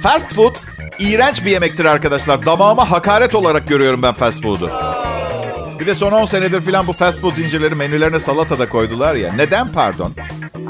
Fast 0.03 0.35
food 0.35 0.55
iğrenç 0.99 1.45
bir 1.45 1.51
yemektir 1.51 1.85
arkadaşlar. 1.85 2.45
Damağıma 2.45 2.91
hakaret 2.91 3.35
olarak 3.35 3.67
görüyorum 3.67 4.01
ben 4.01 4.13
fast 4.13 4.43
food'u. 4.43 5.02
Bir 5.79 5.87
de 5.87 5.95
son 5.95 6.11
10 6.11 6.25
senedir 6.25 6.61
filan 6.61 6.87
bu 6.87 6.93
fast 6.93 7.21
food 7.21 7.35
zincirleri 7.35 7.75
menülerine 7.75 8.19
salata 8.19 8.59
da 8.59 8.69
koydular 8.69 9.15
ya. 9.15 9.33
Neden 9.33 9.71
pardon? 9.71 10.13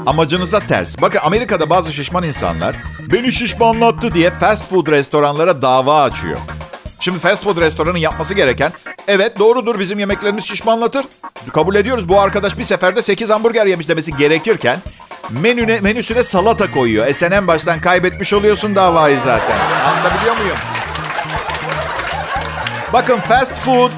Amacınıza 0.06 0.60
ters. 0.60 1.00
Bakın 1.02 1.20
Amerika'da 1.22 1.70
bazı 1.70 1.92
şişman 1.92 2.24
insanlar 2.24 2.76
beni 3.12 3.32
şişmanlattı 3.32 4.12
diye 4.12 4.30
fast 4.30 4.70
food 4.70 4.86
restoranlara 4.88 5.62
dava 5.62 6.02
açıyor. 6.02 6.38
Şimdi 7.00 7.18
fast 7.18 7.44
food 7.44 7.60
restoranın 7.60 7.98
yapması 7.98 8.34
gereken 8.34 8.72
evet 9.08 9.38
doğrudur 9.38 9.78
bizim 9.78 9.98
yemeklerimiz 9.98 10.44
şişmanlatır. 10.44 11.04
Kabul 11.52 11.74
ediyoruz 11.74 12.08
bu 12.08 12.20
arkadaş 12.20 12.58
bir 12.58 12.64
seferde 12.64 13.02
8 13.02 13.30
hamburger 13.30 13.66
yemiş 13.66 13.88
demesi 13.88 14.16
gerekirken 14.16 14.78
menüne, 15.30 15.80
menüsüne 15.80 16.24
salata 16.24 16.70
koyuyor. 16.70 17.06
E 17.06 17.34
en 17.34 17.46
baştan 17.46 17.80
kaybetmiş 17.80 18.32
oluyorsun 18.32 18.74
davayı 18.74 19.18
zaten. 19.24 19.58
Anlatabiliyor 19.86 20.36
muyum? 20.36 20.56
Bakın 22.92 23.20
fast 23.20 23.62
food 23.62 23.90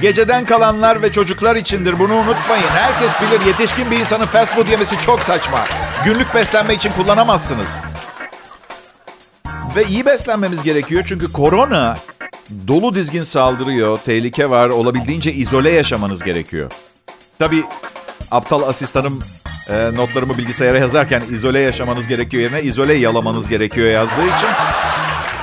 geceden 0.00 0.44
kalanlar 0.44 1.02
ve 1.02 1.12
çocuklar 1.12 1.56
içindir. 1.56 1.98
Bunu 1.98 2.14
unutmayın. 2.14 2.68
Herkes 2.68 3.12
bilir 3.20 3.46
yetişkin 3.46 3.90
bir 3.90 3.98
insanın 3.98 4.26
fast 4.26 4.54
food 4.54 4.68
yemesi 4.68 5.00
çok 5.00 5.20
saçma. 5.20 5.64
Günlük 6.04 6.34
beslenme 6.34 6.74
için 6.74 6.92
kullanamazsınız. 6.92 7.68
Ve 9.76 9.84
iyi 9.84 10.06
beslenmemiz 10.06 10.62
gerekiyor 10.62 11.02
çünkü 11.06 11.32
korona 11.32 11.96
dolu 12.68 12.94
dizgin 12.94 13.22
saldırıyor, 13.22 13.98
tehlike 13.98 14.50
var, 14.50 14.68
olabildiğince 14.68 15.32
izole 15.32 15.70
yaşamanız 15.70 16.24
gerekiyor. 16.24 16.70
Tabii 17.38 17.64
aptal 18.30 18.62
asistanım 18.62 19.22
e, 19.68 19.90
notlarımı 19.94 20.38
bilgisayara 20.38 20.78
yazarken 20.78 21.22
izole 21.32 21.60
yaşamanız 21.60 22.08
gerekiyor 22.08 22.42
yerine 22.42 22.62
izole 22.62 22.94
yalamanız 22.94 23.48
gerekiyor 23.48 23.88
yazdığı 23.88 24.26
için 24.26 24.48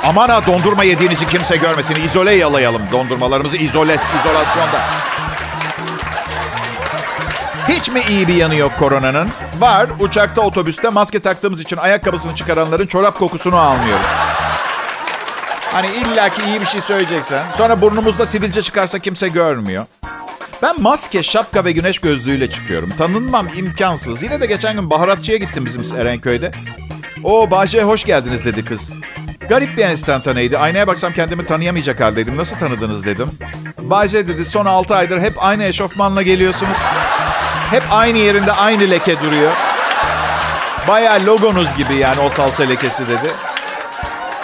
Aman 0.06 0.30
ha 0.30 0.46
dondurma 0.48 0.84
yediğinizi 0.84 1.28
kimse 1.28 1.58
görmesin. 1.58 1.96
İzole 1.96 2.32
yalayalım 2.32 2.82
dondurmalarımızı 2.92 3.58
izole, 3.58 3.98
izolasyonda. 4.20 4.82
Hiç 7.68 7.90
mi 7.90 8.02
iyi 8.10 8.28
bir 8.28 8.34
yanı 8.34 8.56
yok 8.56 8.72
koronanın? 8.80 9.30
Var. 9.60 9.90
Uçakta, 10.00 10.42
otobüste 10.42 10.90
maske 10.90 11.20
taktığımız 11.20 11.62
için 11.62 11.78
ayakkabısını 11.78 12.36
çıkaranların 12.36 12.88
çorap 12.88 13.20
kokusunu 13.20 13.58
almıyoruz. 13.58 14.06
Hani 15.72 15.88
illaki 15.88 16.46
iyi 16.50 16.62
bir 16.62 16.66
şey 16.66 16.82
söyleyeceksen. 16.82 17.52
Sonra 17.52 17.82
burnumuzda 17.82 18.26
sivilce 18.26 18.62
çıkarsa 18.62 19.00
kimse 19.00 19.28
görmüyor. 19.28 19.86
Ben 20.62 20.82
maske, 20.82 21.24
şapka 21.24 21.66
ve 21.66 21.72
güneş 21.72 22.00
gözlüğüyle 22.00 22.50
çıkıyorum. 22.50 22.90
Tanınmam 22.98 23.48
imkansız. 23.58 24.24
Yine 24.24 24.42
de 24.42 24.46
geçen 24.46 24.76
gün 24.76 24.90
baharatçıya 24.90 25.38
gittim 25.38 25.66
bizim 25.66 26.00
Erenköy'de. 26.00 26.52
O 27.24 27.52
Bahçe 27.52 27.84
hoş 27.84 28.04
geldiniz 28.04 28.46
dedi 28.46 28.66
kız. 28.66 28.94
Garip 29.50 29.78
bir 29.78 29.84
enstantaneydi. 29.84 30.58
Aynaya 30.58 30.88
baksam 30.88 31.14
kendimi 31.14 31.46
tanıyamayacak 31.46 32.00
haldeydim. 32.00 32.38
Nasıl 32.38 32.56
tanıdınız 32.58 33.06
dedim. 33.06 33.30
Bahçe 33.80 34.28
dedi 34.28 34.46
son 34.46 34.66
6 34.66 34.96
aydır 34.96 35.22
hep 35.22 35.34
aynı 35.38 35.64
eşofmanla 35.64 36.22
geliyorsunuz. 36.22 36.78
Hep 37.72 37.84
aynı 37.92 38.18
yerinde 38.18 38.52
aynı 38.52 38.90
leke 38.90 39.24
duruyor. 39.24 39.52
Baya 40.88 41.26
logonuz 41.26 41.76
gibi 41.76 41.96
yani 41.96 42.20
o 42.20 42.30
salça 42.30 42.64
lekesi 42.64 43.08
dedi. 43.08 43.32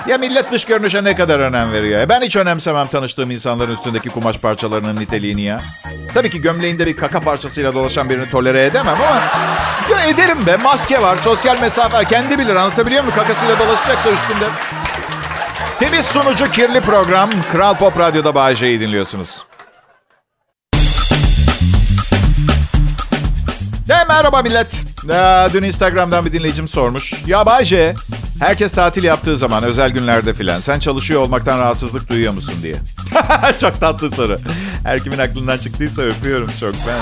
Ya 0.07 0.17
millet 0.17 0.51
dış 0.51 0.65
görünüşe 0.65 1.03
ne 1.03 1.15
kadar 1.15 1.39
önem 1.39 1.71
veriyor? 1.73 2.01
E 2.01 2.09
ben 2.09 2.21
hiç 2.21 2.35
önemsemem 2.35 2.87
tanıştığım 2.87 3.31
insanların 3.31 3.73
üstündeki 3.73 4.09
kumaş 4.09 4.37
parçalarının 4.37 4.95
niteliğini 4.95 5.41
ya. 5.41 5.59
Tabii 6.13 6.29
ki 6.29 6.41
gömleğinde 6.41 6.85
bir 6.85 6.97
kaka 6.97 7.19
parçasıyla 7.19 7.73
dolaşan 7.73 8.09
birini 8.09 8.29
tolere 8.29 8.65
edemem 8.65 8.95
ama... 8.95 9.21
Ya 9.91 10.05
ederim 10.05 10.45
be 10.45 10.57
maske 10.57 11.01
var, 11.01 11.17
sosyal 11.17 11.61
mesafe 11.61 11.97
var. 11.97 12.05
Kendi 12.09 12.39
bilir 12.39 12.55
anlatabiliyor 12.55 13.03
muyum? 13.03 13.17
Kakasıyla 13.17 13.59
dolaşacaksa 13.59 14.09
üstünde. 14.09 14.45
Temiz 15.81 16.05
sunucu 16.05 16.51
kirli 16.51 16.81
program. 16.81 17.29
Kral 17.51 17.77
Pop 17.77 17.99
Radyo'da 17.99 18.35
Bağcay'ı 18.35 18.79
dinliyorsunuz. 18.79 19.43
De 23.87 24.05
merhaba 24.07 24.41
millet. 24.41 24.85
Ee, 25.09 25.47
dün 25.53 25.63
Instagram'dan 25.63 26.25
bir 26.25 26.33
dinleyicim 26.33 26.67
sormuş. 26.67 27.13
Ya 27.27 27.45
Bayce, 27.45 27.95
herkes 28.39 28.71
tatil 28.71 29.03
yaptığı 29.03 29.37
zaman 29.37 29.63
özel 29.63 29.91
günlerde 29.91 30.33
filan 30.33 30.59
sen 30.59 30.79
çalışıyor 30.79 31.21
olmaktan 31.21 31.59
rahatsızlık 31.59 32.09
duyuyor 32.09 32.33
musun 32.33 32.55
diye. 32.63 32.75
çok 33.61 33.79
tatlı 33.79 34.11
soru. 34.11 34.39
Her 34.83 34.99
kimin 35.03 35.17
aklından 35.17 35.57
çıktıysa 35.57 36.01
öpüyorum 36.01 36.49
çok 36.59 36.73
ben. 36.73 36.97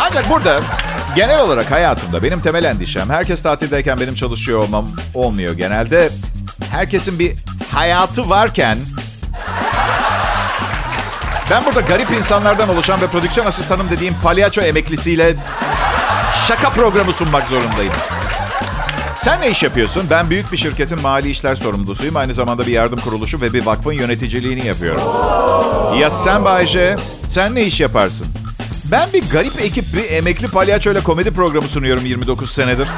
Ancak 0.00 0.30
burada 0.30 0.60
genel 1.16 1.40
olarak 1.40 1.70
hayatımda 1.70 2.22
benim 2.22 2.40
temel 2.40 2.64
endişem 2.64 3.10
herkes 3.10 3.42
tatildeyken 3.42 4.00
benim 4.00 4.14
çalışıyor 4.14 4.58
olmam 4.58 4.88
olmuyor 5.14 5.54
genelde. 5.54 6.10
Herkesin 6.70 7.18
bir 7.18 7.36
hayatı 7.72 8.30
varken 8.30 8.78
ben 11.50 11.64
burada 11.64 11.80
garip 11.80 12.10
insanlardan 12.10 12.68
oluşan 12.68 13.00
ve 13.00 13.06
prodüksiyon 13.06 13.46
asistanım 13.46 13.86
dediğim 13.90 14.14
palyaço 14.22 14.60
emeklisiyle 14.60 15.36
şaka 16.48 16.70
programı 16.70 17.12
sunmak 17.12 17.48
zorundayım. 17.48 17.92
Sen 19.18 19.40
ne 19.40 19.50
iş 19.50 19.62
yapıyorsun? 19.62 20.06
Ben 20.10 20.30
büyük 20.30 20.52
bir 20.52 20.56
şirketin 20.56 21.00
mali 21.00 21.30
işler 21.30 21.54
sorumlusuyum. 21.54 22.16
Aynı 22.16 22.34
zamanda 22.34 22.66
bir 22.66 22.72
yardım 22.72 23.00
kuruluşu 23.00 23.40
ve 23.40 23.52
bir 23.52 23.66
vakfın 23.66 23.92
yöneticiliğini 23.92 24.66
yapıyorum. 24.66 25.02
Ya 26.00 26.10
sen 26.10 26.44
Bayce, 26.44 26.96
sen 27.28 27.54
ne 27.54 27.62
iş 27.62 27.80
yaparsın? 27.80 28.26
Ben 28.90 29.12
bir 29.12 29.30
garip 29.30 29.60
ekip 29.60 29.84
bir 29.94 30.10
emekli 30.10 30.46
palyaço 30.46 30.92
ile 30.92 31.00
komedi 31.00 31.30
programı 31.30 31.68
sunuyorum 31.68 32.04
29 32.06 32.50
senedir. 32.50 32.88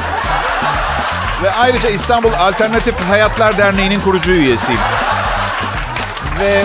Ve 1.43 1.53
ayrıca 1.53 1.91
İstanbul 1.91 2.33
Alternatif 2.33 3.01
Hayatlar 3.01 3.59
Derneği'nin 3.59 4.01
kurucu 4.01 4.31
üyesiyim. 4.33 4.81
Ve 6.41 6.65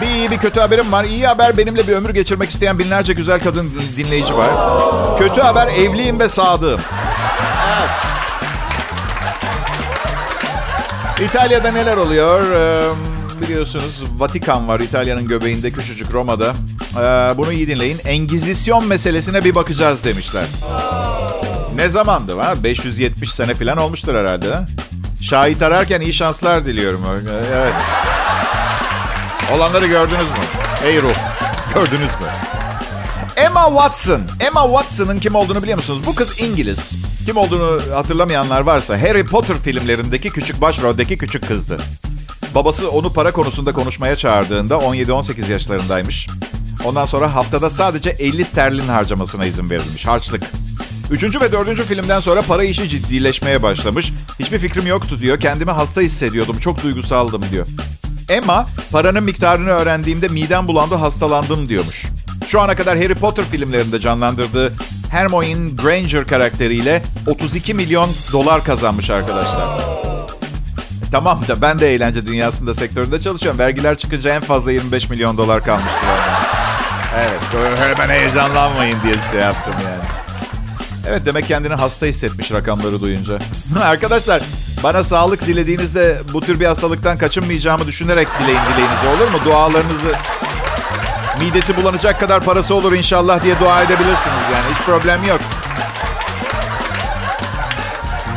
bir 0.00 0.06
iyi 0.06 0.30
bir 0.30 0.38
kötü 0.38 0.60
haberim 0.60 0.92
var. 0.92 1.04
İyi 1.04 1.26
haber 1.26 1.56
benimle 1.56 1.88
bir 1.88 1.92
ömür 1.92 2.10
geçirmek 2.10 2.50
isteyen 2.50 2.78
binlerce 2.78 3.12
güzel 3.12 3.40
kadın 3.40 3.70
dinleyici 3.96 4.36
var. 4.36 4.50
Kötü 5.18 5.40
haber 5.40 5.66
evliyim 5.66 6.20
ve 6.20 6.28
sadığım. 6.28 6.80
Evet. 7.78 7.90
İtalya'da 11.30 11.70
neler 11.72 11.96
oluyor? 11.96 12.52
Ee, 12.52 12.90
biliyorsunuz 13.40 14.02
Vatikan 14.18 14.68
var 14.68 14.80
İtalya'nın 14.80 15.28
göbeğinde 15.28 15.70
küçücük 15.70 16.12
Roma'da. 16.12 16.54
Ee, 16.96 17.34
bunu 17.36 17.52
iyi 17.52 17.68
dinleyin. 17.68 17.98
Engizisyon 18.04 18.86
meselesine 18.86 19.44
bir 19.44 19.54
bakacağız 19.54 20.04
demişler. 20.04 20.44
Ne 21.76 21.88
zamandı? 21.88 22.38
Ha? 22.40 22.54
570 22.64 23.32
sene 23.32 23.54
falan 23.54 23.76
olmuştur 23.76 24.14
herhalde. 24.14 24.54
Ha? 24.54 24.66
Şahit 25.22 25.62
ararken 25.62 26.00
iyi 26.00 26.12
şanslar 26.12 26.64
diliyorum. 26.66 27.04
Evet. 27.54 27.72
Olanları 29.52 29.86
gördünüz 29.86 30.22
mü? 30.30 30.44
Ey 30.86 31.02
ruh. 31.02 31.14
Gördünüz 31.74 32.00
mü? 32.00 32.28
Emma 33.36 33.68
Watson. 33.68 34.22
Emma 34.40 34.62
Watson'ın 34.62 35.18
kim 35.20 35.34
olduğunu 35.34 35.62
biliyor 35.62 35.76
musunuz? 35.76 36.00
Bu 36.06 36.14
kız 36.14 36.40
İngiliz. 36.40 36.90
Kim 37.26 37.36
olduğunu 37.36 37.80
hatırlamayanlar 37.94 38.60
varsa 38.60 39.02
Harry 39.02 39.26
Potter 39.26 39.56
filmlerindeki 39.56 40.30
küçük 40.30 40.60
başroldeki 40.60 41.18
küçük 41.18 41.48
kızdı. 41.48 41.80
Babası 42.54 42.90
onu 42.90 43.12
para 43.12 43.32
konusunda 43.32 43.72
konuşmaya 43.72 44.16
çağırdığında 44.16 44.74
17-18 44.74 45.52
yaşlarındaymış. 45.52 46.28
Ondan 46.84 47.04
sonra 47.04 47.34
haftada 47.34 47.70
sadece 47.70 48.10
50 48.10 48.44
sterlin 48.44 48.88
harcamasına 48.88 49.44
izin 49.44 49.70
verilmiş. 49.70 50.06
Harçlık. 50.06 50.42
Üçüncü 51.10 51.40
ve 51.40 51.52
dördüncü 51.52 51.82
filmden 51.82 52.20
sonra 52.20 52.42
para 52.42 52.64
işi 52.64 52.88
ciddileşmeye 52.88 53.62
başlamış. 53.62 54.12
Hiçbir 54.38 54.58
fikrim 54.58 54.86
yoktu 54.86 55.18
diyor. 55.18 55.40
Kendimi 55.40 55.70
hasta 55.70 56.00
hissediyordum. 56.00 56.58
Çok 56.58 56.82
duygusaldım 56.82 57.44
diyor. 57.52 57.66
Emma 58.28 58.66
paranın 58.92 59.24
miktarını 59.24 59.70
öğrendiğimde 59.70 60.28
midem 60.28 60.68
bulandı 60.68 60.94
hastalandım 60.94 61.68
diyormuş. 61.68 62.06
Şu 62.46 62.60
ana 62.60 62.74
kadar 62.74 62.98
Harry 62.98 63.14
Potter 63.14 63.44
filmlerinde 63.44 64.00
canlandırdığı 64.00 64.72
Hermione 65.10 65.70
Granger 65.82 66.26
karakteriyle 66.26 67.02
32 67.26 67.74
milyon 67.74 68.10
dolar 68.32 68.64
kazanmış 68.64 69.10
arkadaşlar. 69.10 69.78
E, 69.78 71.10
tamam 71.10 71.40
da 71.48 71.62
ben 71.62 71.78
de 71.80 71.94
eğlence 71.94 72.26
dünyasında 72.26 72.74
sektöründe 72.74 73.20
çalışıyorum. 73.20 73.58
Vergiler 73.58 73.98
çıkınca 73.98 74.34
en 74.34 74.42
fazla 74.42 74.72
25 74.72 75.10
milyon 75.10 75.38
dolar 75.38 75.64
kalmıştır. 75.64 76.41
Evet, 77.16 77.40
hemen 77.78 78.08
heyecanlanmayın 78.08 78.98
diye 79.04 79.14
şey 79.30 79.40
yaptım 79.40 79.74
yani. 79.84 80.12
Evet 81.08 81.26
demek 81.26 81.48
kendini 81.48 81.74
hasta 81.74 82.06
hissetmiş 82.06 82.52
rakamları 82.52 83.00
duyunca. 83.00 83.38
Arkadaşlar 83.82 84.42
bana 84.82 85.04
sağlık 85.04 85.46
dilediğinizde 85.46 86.18
bu 86.32 86.40
tür 86.40 86.60
bir 86.60 86.66
hastalıktan 86.66 87.18
kaçınmayacağımı 87.18 87.86
düşünerek 87.86 88.28
dileyin 88.40 88.60
dileğinizi 88.74 89.06
olur 89.06 89.32
mu? 89.32 89.38
Dualarınızı 89.44 90.14
midesi 91.40 91.76
bulanacak 91.76 92.20
kadar 92.20 92.44
parası 92.44 92.74
olur 92.74 92.92
inşallah 92.92 93.44
diye 93.44 93.60
dua 93.60 93.82
edebilirsiniz 93.82 94.44
yani. 94.52 94.74
Hiç 94.74 94.82
problem 94.86 95.24
yok. 95.24 95.40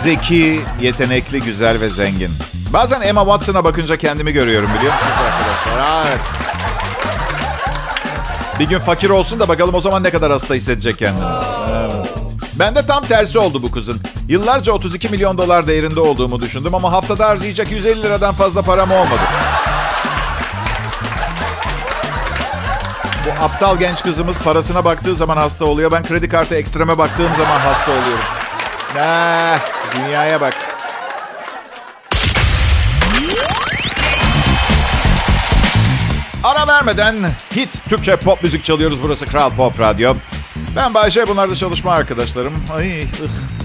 Zeki, 0.04 0.62
yetenekli, 0.82 1.42
güzel 1.42 1.82
ve 1.82 1.90
zengin. 1.90 2.32
Bazen 2.74 3.02
Emma 3.02 3.22
Watson'a 3.22 3.64
bakınca 3.64 3.98
kendimi 3.98 4.32
görüyorum 4.32 4.70
biliyor 4.78 4.94
musunuz 4.94 5.14
arkadaşlar? 5.26 6.06
Evet. 6.08 6.45
Bir 8.60 8.68
gün 8.68 8.80
fakir 8.80 9.10
olsun 9.10 9.40
da 9.40 9.48
bakalım 9.48 9.76
o 9.76 9.82
zaman 9.82 10.04
ne 10.04 10.10
kadar 10.10 10.32
hasta 10.32 10.54
hissedecek 10.54 10.98
kendini. 10.98 11.26
Ben 12.60 12.76
de 12.76 12.86
tam 12.86 13.06
tersi 13.06 13.40
oldu 13.40 13.64
bu 13.64 13.72
kızın. 13.72 14.02
Yıllarca 14.28 14.72
32 14.74 15.10
milyon 15.10 15.38
dolar 15.38 15.68
değerinde 15.68 16.00
olduğumu 16.00 16.42
düşündüm 16.42 16.76
ama 16.76 16.92
haftada 16.92 17.28
harcayacak 17.30 17.72
150 17.72 18.02
liradan 18.04 18.34
fazla 18.34 18.62
param 18.62 18.92
olmadı. 18.92 19.22
Bu 23.26 23.44
aptal 23.44 23.78
genç 23.80 24.02
kızımız 24.02 24.40
parasına 24.40 24.86
baktığı 24.86 25.16
zaman 25.16 25.38
hasta 25.38 25.66
oluyor. 25.66 25.92
Ben 25.92 26.04
kredi 26.04 26.30
kartı 26.30 26.56
ekstreme 26.56 26.98
baktığım 26.98 27.36
zaman 27.38 27.60
hasta 27.60 27.92
oluyorum. 27.92 28.26
Ah, 29.00 29.60
dünyaya 29.96 30.42
bak. 30.42 30.65
Ara 36.56 36.68
vermeden 36.68 37.16
hit 37.56 37.82
Türkçe 37.90 38.16
pop 38.16 38.44
müzik 38.44 38.64
çalıyoruz. 38.64 39.04
Burası 39.04 39.26
Kral 39.26 39.52
Pop 39.52 39.80
Radyo. 39.80 40.14
Ben 40.76 40.94
Bayşe, 40.94 41.28
bunlar 41.28 41.50
da 41.50 41.56
çalışma 41.56 41.92
arkadaşlarım. 41.92 42.54
Ay, 42.76 43.02
ıh, 43.02 43.06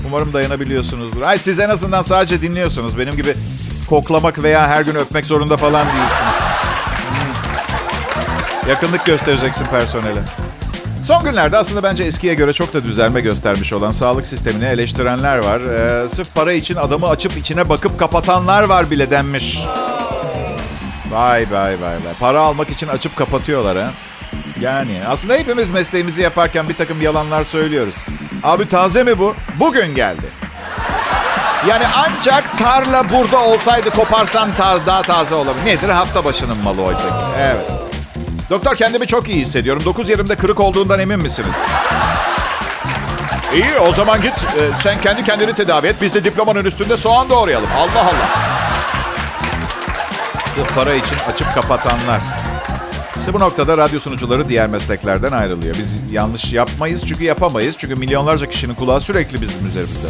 umarım 0.07 0.33
dayanabiliyorsunuzdur. 0.33 1.23
Ay 1.23 1.39
siz 1.39 1.59
en 1.59 1.69
azından 1.69 2.03
sadece 2.03 2.43
dinliyorsunuz. 2.43 2.99
Benim 2.99 3.17
gibi 3.17 3.35
koklamak 3.89 4.43
veya 4.43 4.69
her 4.69 4.83
gün 4.83 4.95
öpmek 4.95 5.27
zorunda 5.27 5.57
falan 5.57 5.87
değilsiniz. 5.87 6.35
Hmm. 7.11 8.69
Yakınlık 8.71 9.07
göstereceksin 9.07 9.67
personele. 9.67 10.21
Son 11.03 11.25
günlerde 11.25 11.57
aslında 11.57 11.83
bence 11.83 12.05
eskiye 12.05 12.35
göre 12.35 12.53
çok 12.53 12.73
da 12.73 12.85
düzelme 12.85 13.21
göstermiş 13.21 13.73
olan 13.73 13.93
sağlık 13.93 14.27
sistemini 14.27 14.65
eleştirenler 14.65 15.39
var. 15.39 15.61
Ee, 15.61 16.09
sırf 16.09 16.35
para 16.35 16.53
için 16.53 16.77
adamı 16.77 17.09
açıp 17.09 17.37
içine 17.37 17.69
bakıp 17.69 17.99
kapatanlar 17.99 18.63
var 18.63 18.91
bile 18.91 19.11
denmiş. 19.11 19.59
Vay 21.11 21.47
vay 21.51 21.73
vay 21.81 21.93
vay. 22.05 22.15
Para 22.21 22.41
almak 22.41 22.71
için 22.71 22.89
açıp 22.89 23.17
kapatıyorlar 23.17 23.79
ha. 23.79 23.91
Yani 24.61 25.01
aslında 25.09 25.35
hepimiz 25.35 25.71
mesleğimizi 25.71 26.23
yaparken 26.23 26.69
bir 26.69 26.75
takım 26.77 27.03
yalanlar 27.03 27.45
söylüyoruz. 27.45 27.95
Abi 28.43 28.69
taze 28.69 29.05
mi 29.05 29.19
bu? 29.19 29.35
Bugün 29.61 29.95
geldi. 29.95 30.27
Yani 31.69 31.85
ancak 31.97 32.59
tarla 32.59 33.11
burada 33.11 33.39
olsaydı 33.45 33.91
koparsam 33.91 34.49
ta- 34.59 34.87
daha 34.87 35.03
taze 35.03 35.35
olabilir. 35.35 35.65
Nedir? 35.67 35.89
Hafta 35.89 36.25
başının 36.25 36.59
malı 36.59 36.83
oysa. 36.83 37.33
Evet. 37.39 37.71
Doktor 38.51 38.75
kendimi 38.77 39.07
çok 39.07 39.29
iyi 39.29 39.41
hissediyorum. 39.41 39.83
9 39.85 40.09
yerimde 40.09 40.37
kırık 40.37 40.61
olduğundan 40.61 41.01
emin 41.01 41.21
misiniz? 41.21 41.55
İyi 43.55 43.79
o 43.89 43.93
zaman 43.95 44.21
git. 44.21 44.33
Ee, 44.33 44.61
sen 44.83 45.01
kendi 45.01 45.25
kendini 45.25 45.55
tedavi 45.55 45.87
et. 45.87 45.97
Biz 46.03 46.15
de 46.15 46.25
diplomanın 46.25 46.65
üstünde 46.65 46.97
soğan 46.97 47.31
doğrayalım. 47.31 47.69
Allah 47.77 48.01
Allah. 48.03 48.50
Sırf 50.55 50.75
para 50.75 50.95
için 50.95 51.17
açıp 51.33 51.55
kapatanlar. 51.55 52.21
İşte 53.21 53.35
bu 53.35 53.41
noktada 53.41 53.77
radyo 53.77 53.99
sunucuları 53.99 54.49
diğer 54.49 54.69
mesleklerden 54.69 55.33
ayrılıyor. 55.33 55.75
Biz 55.79 55.97
yanlış 56.13 56.53
yapmayız 56.53 57.07
çünkü 57.07 57.25
yapamayız. 57.25 57.77
Çünkü 57.79 57.95
milyonlarca 57.95 58.49
kişinin 58.49 58.75
kulağı 58.75 59.01
sürekli 59.01 59.41
bizim 59.41 59.67
üzerimizde. 59.67 60.09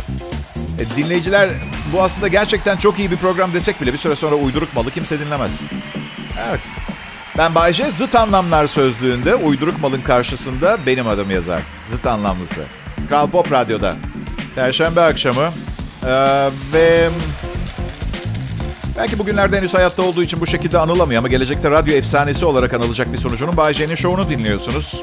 E, 0.79 0.97
dinleyiciler 0.97 1.51
bu 1.93 2.03
aslında 2.03 2.29
gerçekten 2.29 2.77
çok 2.77 2.99
iyi 2.99 3.11
bir 3.11 3.17
program 3.17 3.55
desek 3.55 3.81
bile 3.81 3.93
bir 3.93 3.99
süre 3.99 4.17
sonra 4.17 4.35
uyduruk 4.35 4.75
malı 4.75 4.91
kimse 4.91 5.21
dinlemez. 5.21 5.53
Evet. 6.49 6.61
Ben 7.39 7.55
Bayce 7.55 7.91
zıt 7.91 8.15
anlamlar 8.15 8.67
sözlüğünde 8.67 9.35
uyduruk 9.35 9.81
malın 9.81 10.01
karşısında 10.03 10.79
benim 10.87 11.09
adım 11.09 11.31
yazar. 11.31 11.63
Zıt 11.87 12.07
anlamlısı. 12.07 12.61
Kral 13.09 13.31
Pop 13.31 13.53
Radyo'da. 13.53 13.97
Perşembe 14.55 15.01
akşamı. 15.01 15.51
Ee, 16.07 16.49
ve 16.73 17.11
belki 19.01 19.19
bugünlerde 19.19 19.57
henüz 19.57 19.75
hayatta 19.75 20.03
olduğu 20.03 20.23
için 20.23 20.41
bu 20.41 20.47
şekilde 20.47 20.79
anılamıyor 20.79 21.19
ama 21.19 21.29
gelecekte 21.29 21.71
radyo 21.71 21.95
efsanesi 21.95 22.45
olarak 22.45 22.75
anılacak 22.75 23.13
bir 23.13 23.19
sonucunun 23.19 23.57
Bay 23.57 23.75
J'nin 23.75 23.95
şovunu 23.95 24.31
dinliyorsunuz. 24.31 25.03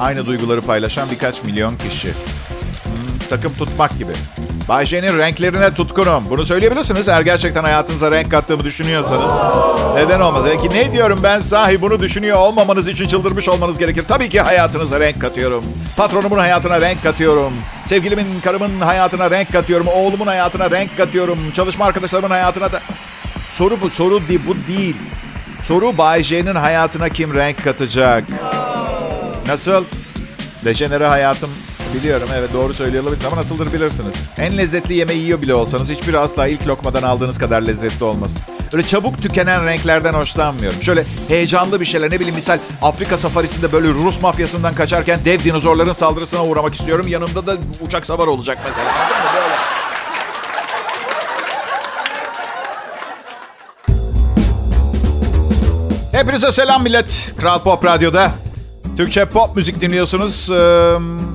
Aynı 0.00 0.26
duyguları 0.26 0.62
paylaşan 0.62 1.10
birkaç 1.10 1.42
milyon 1.42 1.76
kişi. 1.76 2.08
Hmm, 2.08 3.18
takım 3.30 3.52
tutmak 3.54 3.98
gibi. 3.98 4.12
Bay 4.68 4.84
renklerine 4.84 5.74
tutkunum. 5.74 6.30
Bunu 6.30 6.44
söyleyebilirsiniz 6.44 7.08
eğer 7.08 7.20
gerçekten 7.20 7.64
hayatınıza 7.64 8.10
renk 8.10 8.30
kattığımı 8.30 8.64
düşünüyorsanız. 8.64 9.32
Neden 9.94 10.20
olmaz? 10.20 10.56
Ki 10.62 10.70
ne 10.70 10.92
diyorum 10.92 11.20
ben 11.22 11.40
sahi 11.40 11.82
bunu 11.82 12.00
düşünüyor 12.00 12.38
olmamanız 12.38 12.88
için 12.88 13.08
çıldırmış 13.08 13.48
olmanız 13.48 13.78
gerekir. 13.78 14.04
Tabii 14.08 14.28
ki 14.28 14.40
hayatınıza 14.40 15.00
renk 15.00 15.20
katıyorum. 15.20 15.64
Patronumun 15.96 16.38
hayatına 16.38 16.80
renk 16.80 17.02
katıyorum. 17.02 17.52
Sevgilimin, 17.86 18.40
karımın 18.44 18.80
hayatına 18.80 19.30
renk 19.30 19.52
katıyorum. 19.52 19.86
Oğlumun 19.86 20.26
hayatına 20.26 20.70
renk 20.70 20.96
katıyorum. 20.96 21.38
Çalışma 21.54 21.84
arkadaşlarımın 21.84 22.30
hayatına 22.30 22.72
da... 22.72 22.80
Soru 23.50 23.80
bu, 23.80 23.90
soru 23.90 24.28
değil, 24.28 24.40
bu 24.46 24.54
değil. 24.72 24.96
Soru 25.62 25.98
Bay 25.98 26.44
hayatına 26.54 27.08
kim 27.08 27.34
renk 27.34 27.64
katacak? 27.64 28.24
Nasıl? 29.46 29.84
Dejenere 30.64 31.06
hayatım 31.06 31.50
Biliyorum 31.94 32.28
evet 32.34 32.52
doğru 32.52 32.74
söylüyor 32.74 33.02
olabilirsiniz 33.02 33.32
ama 33.32 33.40
nasıldır 33.40 33.72
bilirsiniz. 33.72 34.14
En 34.38 34.58
lezzetli 34.58 34.94
yemeği 34.94 35.22
yiyor 35.22 35.42
bile 35.42 35.54
olsanız 35.54 35.90
hiçbiri 35.90 36.18
asla 36.18 36.46
ilk 36.46 36.66
lokmadan 36.66 37.02
aldığınız 37.02 37.38
kadar 37.38 37.62
lezzetli 37.62 38.04
olmaz. 38.04 38.34
Öyle 38.72 38.86
çabuk 38.86 39.22
tükenen 39.22 39.66
renklerden 39.66 40.14
hoşlanmıyorum. 40.14 40.82
Şöyle 40.82 41.04
heyecanlı 41.28 41.80
bir 41.80 41.84
şeyler 41.84 42.10
ne 42.10 42.14
bileyim 42.20 42.34
misal 42.34 42.58
Afrika 42.82 43.18
safarisinde 43.18 43.72
böyle 43.72 43.88
Rus 43.88 44.22
mafyasından 44.22 44.74
kaçarken 44.74 45.20
dev 45.24 45.44
dinozorların 45.44 45.92
saldırısına 45.92 46.44
uğramak 46.44 46.74
istiyorum. 46.74 47.08
Yanımda 47.08 47.46
da 47.46 47.56
uçak 47.80 48.06
savar 48.06 48.26
olacak 48.26 48.58
mesela. 48.64 48.86
Anladın? 48.92 49.42
Hepinize 56.12 56.52
selam 56.52 56.82
millet. 56.82 57.34
Kral 57.40 57.62
Pop 57.62 57.84
Radyo'da. 57.84 58.30
Türkçe 58.96 59.24
pop 59.24 59.56
müzik 59.56 59.80
dinliyorsunuz. 59.80 60.50
Ee, 60.50 60.54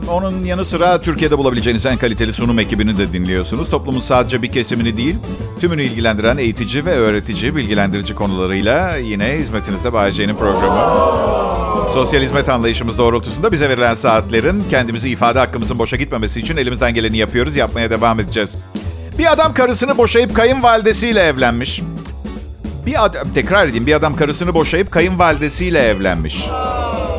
onun 0.09 0.45
yanı 0.45 0.65
sıra 0.65 1.01
Türkiye'de 1.01 1.37
bulabileceğiniz 1.37 1.85
en 1.85 1.97
kaliteli 1.97 2.33
sunum 2.33 2.59
ekibini 2.59 2.97
de 2.97 3.13
dinliyorsunuz. 3.13 3.69
Toplumun 3.69 3.99
sadece 3.99 4.41
bir 4.41 4.51
kesimini 4.51 4.97
değil, 4.97 5.15
tümünü 5.59 5.83
ilgilendiren 5.83 6.37
eğitici 6.37 6.85
ve 6.85 6.91
öğretici, 6.91 7.55
bilgilendirici 7.55 8.15
konularıyla 8.15 8.95
yine 8.95 9.37
hizmetinizde 9.39 9.93
Bay 9.93 10.11
J'nin 10.11 10.35
programı. 10.35 11.07
Sosyal 11.93 12.21
hizmet 12.21 12.49
anlayışımız 12.49 12.97
doğrultusunda 12.97 13.51
bize 13.51 13.69
verilen 13.69 13.93
saatlerin 13.93 14.63
kendimizi 14.69 15.09
ifade 15.09 15.39
hakkımızın 15.39 15.79
boşa 15.79 15.97
gitmemesi 15.97 16.39
için 16.39 16.57
elimizden 16.57 16.93
geleni 16.93 17.17
yapıyoruz, 17.17 17.55
yapmaya 17.55 17.89
devam 17.89 18.19
edeceğiz. 18.19 18.57
Bir 19.17 19.31
adam 19.31 19.53
karısını 19.53 19.97
boşayıp 19.97 20.35
kayınvalidesiyle 20.35 21.21
evlenmiş. 21.21 21.81
Bir 22.85 23.05
adam, 23.05 23.27
tekrar 23.33 23.67
edeyim, 23.67 23.85
bir 23.85 23.93
adam 23.93 24.15
karısını 24.15 24.53
boşayıp 24.53 24.91
kayınvalidesiyle 24.91 25.79
evlenmiş. 25.79 26.47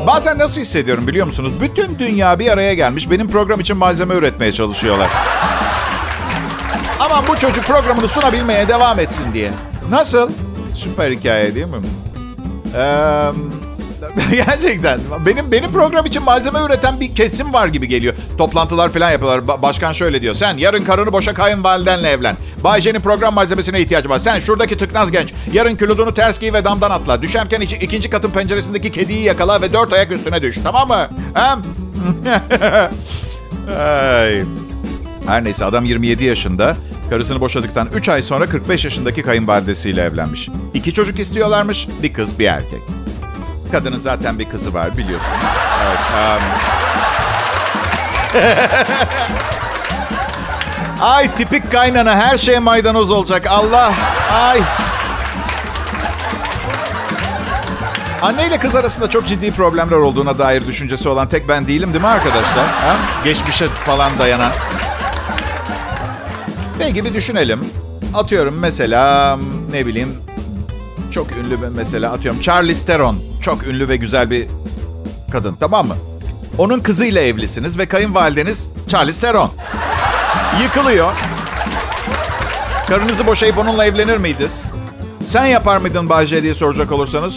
Bazen 0.09 0.39
nasıl 0.39 0.61
hissediyorum 0.61 1.07
biliyor 1.07 1.27
musunuz? 1.27 1.53
Bütün 1.61 1.99
dünya 1.99 2.39
bir 2.39 2.51
araya 2.51 2.75
gelmiş 2.75 3.11
benim 3.11 3.31
program 3.31 3.61
için 3.61 3.77
malzeme 3.77 4.15
üretmeye 4.15 4.53
çalışıyorlar. 4.53 5.11
Aman 7.01 7.25
bu 7.29 7.39
çocuk 7.39 7.65
programını 7.65 8.09
sunabilmeye 8.09 8.69
devam 8.69 8.99
etsin 8.99 9.35
diye. 9.35 9.51
Nasıl? 9.91 10.31
Süper 10.75 11.11
hikaye 11.11 11.55
değil 11.55 11.67
mi? 11.67 11.77
Ee, 12.77 13.31
gerçekten 14.31 15.01
benim 15.27 15.53
benim 15.53 15.73
program 15.73 16.07
için 16.07 16.23
malzeme 16.23 16.59
üreten 16.67 17.01
bir 17.01 17.15
kesim 17.15 17.53
var 17.53 17.69
gibi 17.69 17.89
geliyor. 17.89 18.15
Toplantılar 18.39 18.89
falan 18.89 19.11
yapıyorlar. 19.11 19.39
Ba- 19.39 19.63
başkan 19.63 19.93
şöyle 19.93 20.23
diyor. 20.23 20.35
Sen 20.35 20.57
yarın 20.57 20.85
karını 20.85 21.13
boşa 21.13 21.35
kayınvalidenle 21.35 22.09
evlen. 22.11 22.37
Bayce'nin 22.65 23.01
program 23.01 23.35
malzemesine 23.35 23.81
ihtiyacı 23.81 24.09
var. 24.09 24.19
Sen 24.19 24.41
şuradaki 24.41 24.79
tıknaz 24.79 25.11
genç. 25.11 25.33
Yarın 25.53 25.77
küludunu 25.77 26.15
ters 26.15 26.41
giy 26.41 26.53
ve 26.53 26.65
damdan 26.65 26.91
atla. 26.91 27.23
Düşerken 27.23 27.61
iki, 27.61 27.77
ikinci 27.77 28.11
katın 28.11 28.31
penceresindeki 28.31 28.93
kediyi 28.93 29.23
yakala 29.23 29.63
ve 29.63 29.73
dört 29.73 29.93
ayak 29.93 30.13
üstüne 30.13 30.43
düş. 30.43 30.59
Tamam 30.65 30.89
mı? 30.89 31.09
Hem? 31.35 31.63
Ay. 33.79 34.45
Her 35.27 35.45
neyse 35.45 35.65
adam 35.65 35.85
27 35.85 36.25
yaşında. 36.25 36.77
Karısını 37.11 37.41
boşadıktan 37.41 37.89
3 37.95 38.09
ay 38.09 38.23
sonra 38.23 38.47
45 38.47 38.85
yaşındaki 38.85 39.23
kayınvalidesiyle 39.23 40.03
evlenmiş. 40.03 40.49
İki 40.75 40.93
çocuk 40.93 41.19
istiyorlarmış. 41.19 41.89
Bir 42.03 42.13
kız 42.13 42.39
bir 42.39 42.47
erkek. 42.47 42.81
Kadının 43.73 43.99
zaten 43.99 44.39
bir 44.39 44.49
kızı 44.49 44.75
var 44.75 44.97
biliyorsunuz. 44.97 45.33
Evet, 45.87 46.01
um... 46.15 46.43
Ay 51.01 51.35
tipik 51.35 51.73
kaynana 51.73 52.17
her 52.17 52.39
şeye 52.39 52.59
maydanoz 52.59 53.11
olacak. 53.11 53.47
Allah. 53.47 53.93
Ay. 54.33 54.61
Anne 58.23 58.47
ile 58.47 58.59
kız 58.59 58.75
arasında 58.75 59.11
çok 59.11 59.27
ciddi 59.27 59.53
problemler 59.53 59.97
olduğuna 59.97 60.39
dair 60.39 60.67
düşüncesi 60.67 61.09
olan 61.09 61.29
tek 61.29 61.49
ben 61.49 61.67
değilim 61.69 61.93
değil 61.93 62.05
mi 62.05 62.09
arkadaşlar? 62.09 62.67
Ha? 62.67 62.97
Geçmişe 63.25 63.69
falan 63.69 64.19
dayanan. 64.19 64.53
Peki 66.79 67.05
bir 67.05 67.15
düşünelim. 67.15 67.61
Atıyorum 68.15 68.59
mesela 68.59 69.39
ne 69.73 69.87
bileyim 69.87 70.17
çok 71.11 71.27
ünlü 71.33 71.63
bir 71.63 71.69
mesela 71.69 72.13
atıyorum 72.13 72.41
Charlize 72.41 72.87
Theron. 72.87 73.19
Çok 73.43 73.67
ünlü 73.67 73.89
ve 73.89 73.97
güzel 73.97 74.31
bir 74.31 74.47
kadın 75.33 75.57
tamam 75.61 75.87
mı? 75.89 75.97
Onun 76.59 76.81
kızıyla 76.81 77.21
evlisiniz 77.21 77.79
ve 77.79 77.87
kayınvalideniz 77.87 78.71
Charlize 78.89 79.21
Theron. 79.21 79.51
Yıkılıyor. 80.63 81.13
Karınızı 82.89 83.27
boşayıp 83.27 83.59
onunla 83.59 83.85
evlenir 83.85 84.17
miydiniz? 84.17 84.63
Sen 85.27 85.45
yapar 85.47 85.77
mıydın 85.77 86.09
Bahçe 86.09 86.43
diye 86.43 86.55
soracak 86.55 86.93
olursanız? 86.93 87.37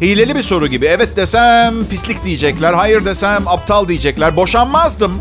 Hileli 0.00 0.34
bir 0.36 0.42
soru 0.42 0.66
gibi. 0.66 0.86
Evet 0.86 1.16
desem 1.16 1.84
pislik 1.84 2.24
diyecekler. 2.24 2.72
Hayır 2.72 3.04
desem 3.04 3.48
aptal 3.48 3.88
diyecekler. 3.88 4.36
Boşanmazdım. 4.36 5.12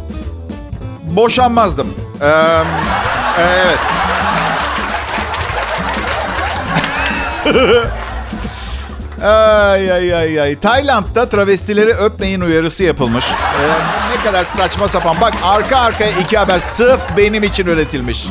Boşanmazdım. 1.04 1.88
Ee, 2.22 2.64
evet. 3.40 3.80
Ay 9.22 9.92
ay 9.92 10.16
ay 10.16 10.42
ay. 10.42 10.60
Tayland'da 10.60 11.30
travestileri 11.30 11.94
öpmeyin 11.94 12.42
uyarısı 12.42 12.84
yapılmış. 12.84 13.26
Ee, 13.26 13.70
ne 14.18 14.24
kadar 14.24 14.46
saçma 14.46 14.88
sapan. 14.88 15.18
Bak 15.22 15.34
arka 15.44 15.78
arkaya 15.78 16.12
iki 16.12 16.38
haber 16.38 16.60
sırf 16.60 17.02
benim 17.18 17.44
için 17.44 17.66
üretilmiş. 17.68 18.28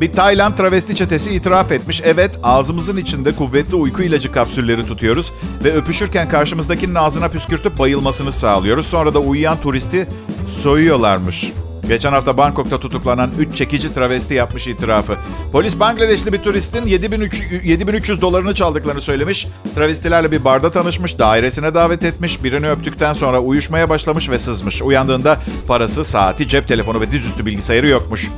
Bir 0.00 0.12
Tayland 0.12 0.56
travesti 0.56 0.94
çetesi 0.94 1.30
itiraf 1.34 1.72
etmiş. 1.72 2.02
Evet 2.04 2.38
ağzımızın 2.42 2.96
içinde 2.96 3.32
kuvvetli 3.36 3.74
uyku 3.74 4.02
ilacı 4.02 4.32
kapsülleri 4.32 4.86
tutuyoruz. 4.86 5.32
Ve 5.64 5.72
öpüşürken 5.72 6.28
karşımızdakinin 6.28 6.94
ağzına 6.94 7.28
püskürtüp 7.28 7.78
bayılmasını 7.78 8.32
sağlıyoruz. 8.32 8.86
Sonra 8.86 9.14
da 9.14 9.18
uyuyan 9.18 9.60
turisti 9.60 10.08
soyuyorlarmış. 10.46 11.52
Geçen 11.90 12.12
hafta 12.12 12.36
Bangkok'ta 12.36 12.80
tutuklanan 12.80 13.30
3 13.38 13.56
çekici 13.56 13.94
travesti 13.94 14.34
yapmış 14.34 14.66
itirafı. 14.66 15.16
Polis 15.52 15.80
Bangladeşli 15.80 16.32
bir 16.32 16.38
turistin 16.38 16.86
7300, 16.86 17.64
7300 17.64 18.20
dolarını 18.20 18.54
çaldıklarını 18.54 19.00
söylemiş. 19.00 19.48
Travestilerle 19.74 20.32
bir 20.32 20.44
barda 20.44 20.70
tanışmış, 20.70 21.18
dairesine 21.18 21.74
davet 21.74 22.04
etmiş. 22.04 22.44
Birini 22.44 22.70
öptükten 22.70 23.12
sonra 23.12 23.40
uyuşmaya 23.40 23.88
başlamış 23.88 24.30
ve 24.30 24.38
sızmış. 24.38 24.82
Uyandığında 24.82 25.38
parası, 25.66 26.04
saati, 26.04 26.48
cep 26.48 26.68
telefonu 26.68 27.00
ve 27.00 27.10
dizüstü 27.10 27.46
bilgisayarı 27.46 27.88
yokmuş. 27.88 28.28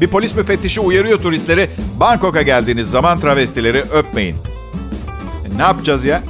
Bir 0.00 0.08
polis 0.08 0.34
müfettişi 0.34 0.80
uyarıyor 0.80 1.22
turistleri. 1.22 1.70
Bangkok'a 2.00 2.42
geldiğiniz 2.42 2.90
zaman 2.90 3.20
travestileri 3.20 3.78
öpmeyin. 3.78 4.36
E, 4.36 5.58
ne 5.58 5.62
yapacağız 5.62 6.04
ya? 6.04 6.22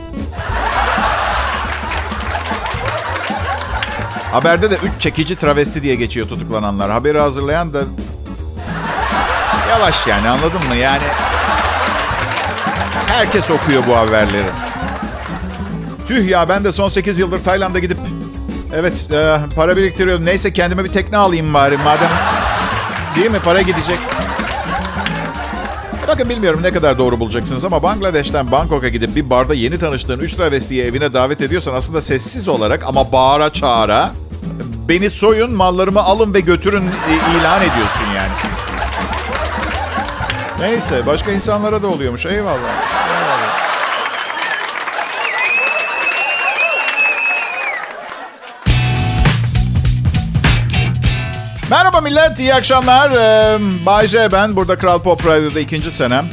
Haberde 4.33 4.71
de 4.71 4.75
3 4.75 4.81
çekici 4.99 5.37
travesti 5.37 5.83
diye 5.83 5.95
geçiyor 5.95 6.29
tutuklananlar. 6.29 6.90
Haberi 6.90 7.21
hazırlayan 7.21 7.75
da... 7.75 7.83
Yavaş 9.71 10.07
yani 10.07 10.29
anladın 10.29 10.68
mı? 10.68 10.77
Yani... 10.77 11.03
Herkes 13.07 13.51
okuyor 13.51 13.83
bu 13.88 13.97
haberleri. 13.97 14.51
Tüh 16.07 16.29
ya 16.29 16.49
ben 16.49 16.64
de 16.64 16.73
son 16.73 16.88
8 16.88 17.18
yıldır 17.18 17.45
Tayland'a 17.45 17.79
gidip... 17.79 17.99
Evet 18.75 19.09
e, 19.12 19.37
para 19.57 19.77
biriktiriyorum. 19.77 20.25
Neyse 20.25 20.53
kendime 20.53 20.85
bir 20.85 20.92
tekne 20.92 21.16
alayım 21.16 21.55
bari 21.55 21.77
madem... 21.77 22.09
Değil 23.16 23.31
mi? 23.31 23.38
Para 23.45 23.62
gidecek. 23.62 23.99
Bakın 26.09 26.29
bilmiyorum 26.29 26.61
ne 26.62 26.73
kadar 26.73 26.99
doğru 26.99 27.21
bulacaksınız 27.21 27.64
ama 27.64 27.83
Bangladeş'ten 27.83 28.53
Bangkok'a 28.53 28.88
gidip 28.88 29.16
bir 29.16 29.31
barda 29.31 29.55
yeni 29.55 29.79
tanıştığın 29.79 30.18
3 30.18 30.33
travestiyi 30.33 30.83
evine 30.83 31.12
davet 31.12 31.40
ediyorsan 31.40 31.75
aslında 31.75 32.01
sessiz 32.01 32.49
olarak 32.49 32.85
ama 32.87 33.12
bağıra 33.12 33.53
çağıra 33.53 34.11
beni 34.88 35.11
soyun, 35.11 35.53
mallarımı 35.53 36.01
alın 36.01 36.35
ve 36.35 36.40
götürün 36.40 36.87
e, 36.87 37.40
ilan 37.40 37.61
ediyorsun 37.61 38.07
yani. 38.16 38.33
Neyse 40.59 41.07
başka 41.07 41.33
insanlara 41.33 41.83
da 41.83 41.87
oluyormuş. 41.87 42.27
Eyvallah. 42.27 42.92
Merhaba 51.71 52.01
millet, 52.01 52.40
iyi 52.40 52.55
akşamlar. 52.55 53.11
Ee, 53.11 53.59
Bay 53.87 54.07
J 54.07 54.33
ben, 54.33 54.57
burada 54.57 54.77
Kral 54.77 55.03
Pop 55.03 55.27
Radyo'da 55.27 55.61
ikinci 55.61 55.92
senem. 55.92 56.27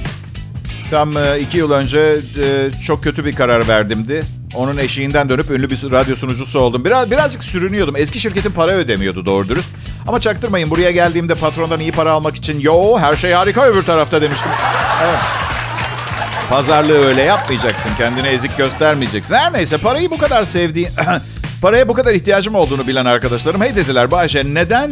Tam 0.91 1.17
e, 1.17 1.39
iki 1.39 1.57
yıl 1.57 1.71
önce 1.71 1.99
e, 1.99 2.71
çok 2.85 3.03
kötü 3.03 3.25
bir 3.25 3.35
karar 3.35 3.67
verdimdi. 3.67 4.38
Onun 4.55 4.77
eşiğinden 4.77 5.29
dönüp 5.29 5.51
ünlü 5.51 5.69
bir 5.69 5.91
radyo 5.91 6.15
sunucusu 6.15 6.59
oldum. 6.59 6.85
Biraz 6.85 7.11
Birazcık 7.11 7.43
sürünüyordum. 7.43 7.95
Eski 7.95 8.19
şirketim 8.19 8.51
para 8.51 8.71
ödemiyordu 8.71 9.25
doğru 9.25 9.47
dürüst. 9.49 9.69
Ama 10.07 10.21
çaktırmayın 10.21 10.69
buraya 10.69 10.91
geldiğimde 10.91 11.35
patrondan 11.35 11.79
iyi 11.79 11.91
para 11.91 12.11
almak 12.11 12.35
için 12.35 12.59
yo 12.59 12.97
her 12.99 13.15
şey 13.15 13.31
harika 13.31 13.65
öbür 13.65 13.83
tarafta 13.83 14.21
demiştim. 14.21 14.51
Evet. 15.03 15.19
Pazarlığı 16.49 17.05
öyle 17.07 17.21
yapmayacaksın. 17.21 17.91
Kendini 17.97 18.27
ezik 18.27 18.57
göstermeyeceksin. 18.57 19.35
Her 19.35 19.53
neyse 19.53 19.77
parayı 19.77 20.11
bu 20.11 20.17
kadar 20.17 20.43
sevdiği... 20.43 20.89
paraya 21.61 21.87
bu 21.87 21.93
kadar 21.93 22.13
ihtiyacım 22.13 22.55
olduğunu 22.55 22.87
bilen 22.87 23.05
arkadaşlarım 23.05 23.61
hey 23.61 23.75
dediler 23.75 24.11
Bayşe 24.11 24.43
neden 24.45 24.91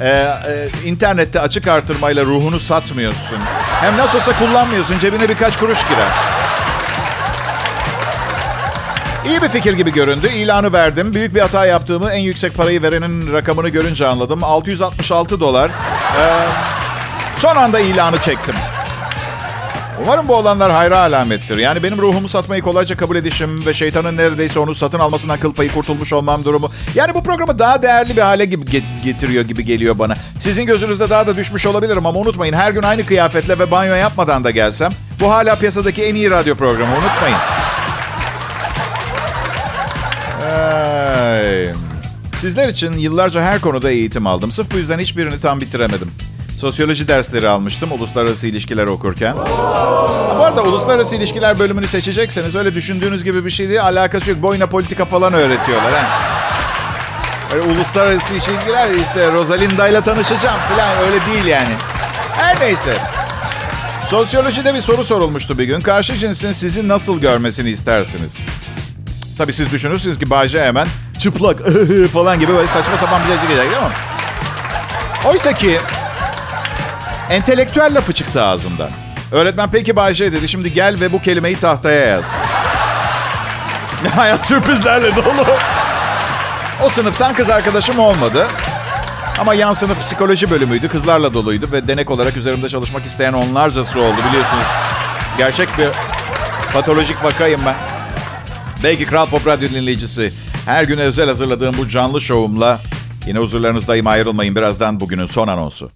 e, 0.00 0.08
e, 0.08 0.68
internette 0.84 1.40
açık 1.40 1.68
artırmayla 1.68 2.24
ruhunu 2.24 2.60
satmıyorsun? 2.60 3.38
Hem 3.80 3.96
nasıl 3.96 4.18
olsa 4.18 4.38
kullanmıyorsun 4.38 4.98
cebine 4.98 5.28
birkaç 5.28 5.58
kuruş 5.58 5.82
girer. 5.88 6.33
İyi 9.26 9.42
bir 9.42 9.48
fikir 9.48 9.72
gibi 9.72 9.92
göründü. 9.92 10.28
İlanı 10.28 10.72
verdim. 10.72 11.14
Büyük 11.14 11.34
bir 11.34 11.40
hata 11.40 11.66
yaptığımı 11.66 12.10
en 12.10 12.18
yüksek 12.18 12.54
parayı 12.54 12.82
verenin 12.82 13.32
rakamını 13.32 13.68
görünce 13.68 14.06
anladım. 14.06 14.44
666 14.44 15.40
dolar. 15.40 15.70
Ee, 16.18 16.42
son 17.38 17.56
anda 17.56 17.80
ilanı 17.80 18.18
çektim. 18.18 18.54
Umarım 20.02 20.28
bu 20.28 20.34
olanlar 20.34 20.72
hayra 20.72 20.98
alamettir. 20.98 21.58
Yani 21.58 21.82
benim 21.82 21.98
ruhumu 21.98 22.28
satmayı 22.28 22.62
kolayca 22.62 22.96
kabul 22.96 23.16
edişim 23.16 23.66
ve 23.66 23.74
şeytanın 23.74 24.16
neredeyse 24.16 24.58
onu 24.58 24.74
satın 24.74 24.98
almasından 24.98 25.38
kıl 25.38 25.54
payı 25.54 25.72
kurtulmuş 25.72 26.12
olmam 26.12 26.44
durumu. 26.44 26.70
Yani 26.94 27.14
bu 27.14 27.22
programı 27.22 27.58
daha 27.58 27.82
değerli 27.82 28.16
bir 28.16 28.22
hale 28.22 28.44
gibi 28.44 28.82
getiriyor 29.04 29.44
gibi 29.44 29.64
geliyor 29.64 29.98
bana. 29.98 30.14
Sizin 30.40 30.66
gözünüzde 30.66 31.10
daha 31.10 31.26
da 31.26 31.36
düşmüş 31.36 31.66
olabilirim 31.66 32.06
ama 32.06 32.20
unutmayın 32.20 32.52
her 32.54 32.72
gün 32.72 32.82
aynı 32.82 33.06
kıyafetle 33.06 33.58
ve 33.58 33.70
banyo 33.70 33.94
yapmadan 33.94 34.44
da 34.44 34.50
gelsem 34.50 34.92
bu 35.20 35.30
hala 35.30 35.58
piyasadaki 35.58 36.02
en 36.02 36.14
iyi 36.14 36.30
radyo 36.30 36.54
programı 36.54 36.92
unutmayın. 36.92 37.63
Sizler 42.44 42.68
için 42.68 42.92
yıllarca 42.92 43.42
her 43.42 43.60
konuda 43.60 43.90
eğitim 43.90 44.26
aldım. 44.26 44.52
Sırf 44.52 44.72
bu 44.72 44.76
yüzden 44.76 44.98
hiçbirini 44.98 45.40
tam 45.40 45.60
bitiremedim. 45.60 46.10
Sosyoloji 46.58 47.08
dersleri 47.08 47.48
almıştım 47.48 47.92
uluslararası 47.92 48.46
ilişkiler 48.46 48.86
okurken. 48.86 49.36
Bu 50.36 50.44
arada 50.44 50.62
uluslararası 50.62 51.16
ilişkiler 51.16 51.58
bölümünü 51.58 51.86
seçecekseniz 51.86 52.54
öyle 52.56 52.74
düşündüğünüz 52.74 53.24
gibi 53.24 53.44
bir 53.44 53.50
şey 53.50 53.68
değil. 53.68 53.82
Alakası 53.82 54.30
yok. 54.30 54.42
Boyuna 54.42 54.66
politika 54.66 55.04
falan 55.04 55.32
öğretiyorlar. 55.32 55.92
Ha. 55.92 56.20
Öyle 57.54 57.62
uluslararası 57.62 58.34
ilişkiler 58.34 58.90
işte 58.90 59.32
Rosalinda 59.32 59.88
ile 59.88 60.00
tanışacağım 60.00 60.60
falan 60.60 60.98
öyle 60.98 61.26
değil 61.26 61.44
yani. 61.44 61.74
Her 62.36 62.60
neyse. 62.60 62.92
Sosyolojide 64.08 64.74
bir 64.74 64.80
soru 64.80 65.04
sorulmuştu 65.04 65.58
bir 65.58 65.64
gün. 65.64 65.80
Karşı 65.80 66.14
cinsin 66.14 66.52
sizi 66.52 66.88
nasıl 66.88 67.20
görmesini 67.20 67.70
istersiniz? 67.70 68.36
Tabii 69.38 69.52
siz 69.52 69.72
düşünürsünüz 69.72 70.18
ki 70.18 70.30
Bayce 70.30 70.64
hemen 70.64 70.86
çıplak 71.24 71.58
falan 72.12 72.40
gibi 72.40 72.54
böyle 72.54 72.68
saçma 72.68 72.98
sapan 72.98 73.20
bir 73.22 73.26
şey 73.26 73.36
çıkacak 73.36 73.70
değil 73.70 73.82
mi? 73.82 73.92
Oysa 75.24 75.52
ki 75.52 75.78
entelektüel 77.30 77.94
lafı 77.94 78.12
çıktı 78.12 78.42
ağzımdan. 78.42 78.90
Öğretmen 79.32 79.68
peki 79.72 79.96
Bayce 79.96 80.32
dedi 80.32 80.48
şimdi 80.48 80.72
gel 80.72 81.00
ve 81.00 81.12
bu 81.12 81.22
kelimeyi 81.22 81.60
tahtaya 81.60 82.06
yaz. 82.06 82.24
Hayat 84.16 84.46
sürprizlerle 84.46 85.16
dolu. 85.16 85.46
O 86.82 86.88
sınıftan 86.88 87.34
kız 87.34 87.50
arkadaşım 87.50 87.98
olmadı. 87.98 88.46
Ama 89.38 89.54
yan 89.54 89.72
sınıf 89.72 90.00
psikoloji 90.00 90.50
bölümüydü. 90.50 90.88
Kızlarla 90.88 91.34
doluydu 91.34 91.68
ve 91.72 91.88
denek 91.88 92.10
olarak 92.10 92.36
üzerimde 92.36 92.68
çalışmak 92.68 93.04
isteyen 93.06 93.32
onlarcası 93.32 94.00
oldu 94.00 94.16
biliyorsunuz. 94.28 94.64
Gerçek 95.38 95.78
bir 95.78 95.88
patolojik 96.72 97.24
vakayım 97.24 97.60
ben. 97.66 97.74
Belki 98.82 99.06
Kral 99.06 99.26
Pop 99.26 99.46
Radyo 99.46 99.68
dinleyicisi. 99.68 100.32
Her 100.66 100.84
gün 100.84 100.98
özel 100.98 101.28
hazırladığım 101.28 101.78
bu 101.78 101.88
canlı 101.88 102.20
şovumla 102.20 102.80
yine 103.26 103.38
huzurlarınızdayım 103.38 104.06
ayrılmayın 104.06 104.56
birazdan 104.56 105.00
bugünün 105.00 105.26
son 105.26 105.48
anonsu. 105.48 105.90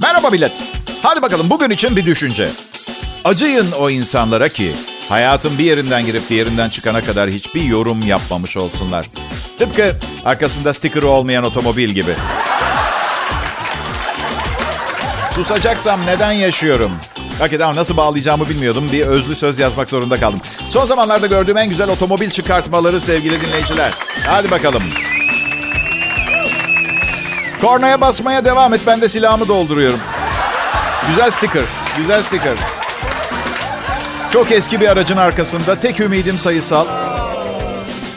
Merhaba 0.00 0.30
millet. 0.30 0.52
Hadi 1.02 1.22
bakalım 1.22 1.50
bugün 1.50 1.70
için 1.70 1.96
bir 1.96 2.04
düşünce. 2.04 2.48
Acıyın 3.24 3.72
o 3.72 3.90
insanlara 3.90 4.48
ki 4.48 4.72
hayatın 5.08 5.58
bir 5.58 5.64
yerinden 5.64 6.06
girip 6.06 6.28
diğerinden 6.28 6.68
çıkana 6.68 7.00
kadar 7.02 7.30
hiçbir 7.30 7.62
yorum 7.62 8.02
yapmamış 8.02 8.56
olsunlar. 8.56 9.06
Tıpkı 9.58 9.96
arkasında 10.24 10.74
stikeri 10.74 11.06
olmayan 11.06 11.44
otomobil 11.44 11.88
gibi. 11.90 12.14
Susacaksam 15.34 16.06
neden 16.06 16.32
yaşıyorum? 16.32 16.92
Hakikaten 17.42 17.76
nasıl 17.76 17.96
bağlayacağımı 17.96 18.48
bilmiyordum. 18.48 18.88
Bir 18.92 19.06
özlü 19.06 19.36
söz 19.36 19.58
yazmak 19.58 19.90
zorunda 19.90 20.20
kaldım. 20.20 20.40
Son 20.70 20.84
zamanlarda 20.84 21.26
gördüğüm 21.26 21.56
en 21.56 21.68
güzel 21.68 21.90
otomobil 21.90 22.30
çıkartmaları 22.30 23.00
sevgili 23.00 23.40
dinleyiciler. 23.40 23.92
Hadi 24.26 24.50
bakalım. 24.50 24.82
Kornaya 27.60 28.00
basmaya 28.00 28.44
devam 28.44 28.74
et. 28.74 28.80
Ben 28.86 29.00
de 29.00 29.08
silahımı 29.08 29.48
dolduruyorum. 29.48 30.00
Güzel 31.08 31.30
sticker. 31.30 31.64
Güzel 31.96 32.22
sticker. 32.22 32.54
Çok 34.32 34.52
eski 34.52 34.80
bir 34.80 34.88
aracın 34.88 35.16
arkasında. 35.16 35.80
Tek 35.80 36.00
ümidim 36.00 36.38
sayısal. 36.38 36.86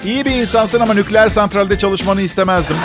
İyi 0.05 0.25
bir 0.25 0.31
insansın 0.31 0.79
ama 0.79 0.93
nükleer 0.93 1.29
santralde 1.29 1.77
çalışmanı 1.77 2.21
istemezdim. 2.21 2.77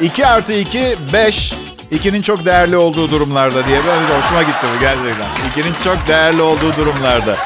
2 0.00 0.26
artı 0.26 0.52
2, 0.52 0.96
5. 1.12 1.63
İkinin 1.94 2.22
çok 2.22 2.44
değerli 2.44 2.76
olduğu 2.76 3.10
durumlarda 3.10 3.66
diye. 3.66 3.78
Ben 3.86 4.20
hoşuma 4.22 4.42
gitti 4.42 4.66
bu 4.76 4.80
gerçekten. 4.80 5.50
İkinin 5.50 5.74
çok 5.84 6.08
değerli 6.08 6.42
olduğu 6.42 6.76
durumlarda. 6.76 7.36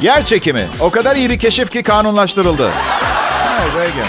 Yer 0.00 0.24
çekimi. 0.24 0.68
O 0.80 0.90
kadar 0.90 1.16
iyi 1.16 1.30
bir 1.30 1.38
keşif 1.38 1.70
ki 1.70 1.82
kanunlaştırıldı. 1.82 2.66
Ay 2.66 3.68
Reagan. 3.76 4.08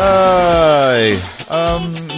Ay, 0.00 1.14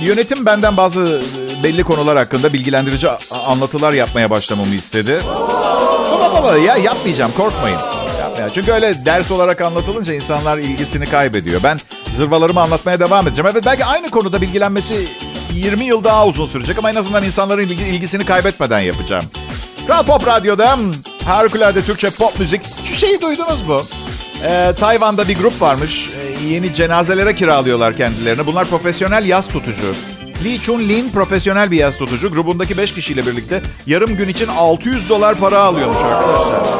yönetim 0.02 0.46
benden 0.46 0.76
bazı 0.76 1.22
belli 1.62 1.82
konular 1.82 2.16
hakkında 2.18 2.52
bilgilendirici 2.52 3.08
anlatılar 3.46 3.92
yapmaya 3.92 4.30
başlamamı 4.30 4.74
istedi. 4.74 5.20
Baba 6.10 6.34
baba 6.34 6.56
ya 6.56 6.76
yapmayacağım 6.76 7.32
korkmayın. 7.36 7.78
Yapmayacağım. 8.20 8.50
Çünkü 8.54 8.72
öyle 8.72 9.04
ders 9.04 9.30
olarak 9.30 9.60
anlatılınca 9.60 10.14
insanlar 10.14 10.58
ilgisini 10.58 11.06
kaybediyor. 11.06 11.62
Ben 11.62 11.78
zırvalarımı 12.16 12.60
anlatmaya 12.60 13.00
devam 13.00 13.26
edeceğim. 13.26 13.50
Evet 13.52 13.66
belki 13.66 13.84
aynı 13.84 14.10
konuda 14.10 14.40
bilgilenmesi 14.40 15.08
20 15.52 15.84
yıl 15.84 16.04
daha 16.04 16.26
uzun 16.26 16.46
sürecek 16.46 16.78
ama 16.78 16.90
en 16.90 16.94
azından 16.94 17.24
insanların 17.24 17.62
ilgisini 17.62 18.24
kaybetmeden 18.24 18.80
yapacağım. 18.80 19.24
Kral 19.86 20.02
Pop 20.02 20.26
Radyo'da 20.26 20.78
harikulade 21.24 21.82
Türkçe 21.82 22.10
pop 22.10 22.38
müzik. 22.38 22.60
Şu 22.84 22.94
şeyi 22.94 23.20
duydunuz 23.20 23.62
mu? 23.62 23.82
Ee, 24.44 24.72
Tayvan'da 24.80 25.28
bir 25.28 25.38
grup 25.38 25.62
varmış. 25.62 26.10
Ee, 26.10 26.46
yeni 26.46 26.74
cenazelere 26.74 27.34
kiralıyorlar 27.34 27.96
kendilerini. 27.96 28.46
Bunlar 28.46 28.66
profesyonel 28.66 29.26
yaz 29.26 29.48
tutucu. 29.48 29.94
Lee 30.44 30.58
Chun 30.58 30.88
Lin 30.88 31.10
profesyonel 31.10 31.70
bir 31.70 31.76
yaz 31.76 31.98
tutucu. 31.98 32.32
Grubundaki 32.32 32.78
5 32.78 32.94
kişiyle 32.94 33.26
birlikte 33.26 33.62
yarım 33.86 34.16
gün 34.16 34.28
için 34.28 34.48
600 34.48 35.08
dolar 35.08 35.34
para 35.34 35.58
alıyormuş 35.58 35.98
arkadaşlar. 36.02 36.75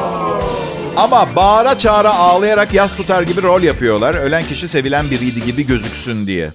Ama 0.96 1.36
bağıra 1.36 1.78
çağıra 1.78 2.14
ağlayarak 2.14 2.74
yaz 2.74 2.96
tutar 2.96 3.22
gibi 3.22 3.42
rol 3.42 3.62
yapıyorlar. 3.62 4.14
Ölen 4.14 4.44
kişi 4.44 4.68
sevilen 4.68 5.10
biriydi 5.10 5.44
gibi 5.44 5.66
gözüksün 5.66 6.26
diye. 6.26 6.50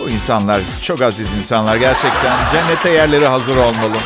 Bu 0.00 0.10
insanlar 0.10 0.60
çok 0.84 1.02
aziz 1.02 1.32
insanlar 1.32 1.76
gerçekten. 1.76 2.50
Cennete 2.52 2.90
yerleri 2.90 3.26
hazır 3.26 3.56
olmalı. 3.56 3.96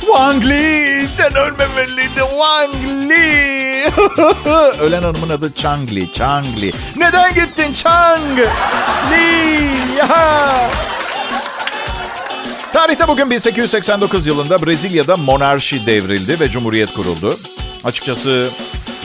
Wang 0.00 0.44
Li 0.44 1.06
sen 1.14 1.34
ölmemeliydin 1.34 2.26
Wang 2.30 2.74
Li. 3.10 3.54
Ölen 4.80 5.02
hanımın 5.02 5.28
adı 5.28 5.54
Chang 5.54 5.92
Li. 5.92 6.12
Chang 6.12 6.46
Li. 6.60 6.72
Neden 6.96 7.34
gittin 7.34 7.72
Chang 7.74 8.38
Li? 9.10 9.68
Ya. 9.98 10.70
Tarihte 12.74 13.08
bugün 13.08 13.30
1889 13.30 14.26
yılında 14.26 14.66
Brezilya'da 14.66 15.16
monarşi 15.16 15.86
devrildi 15.86 16.40
ve 16.40 16.50
cumhuriyet 16.50 16.94
kuruldu. 16.94 17.36
Açıkçası 17.84 18.48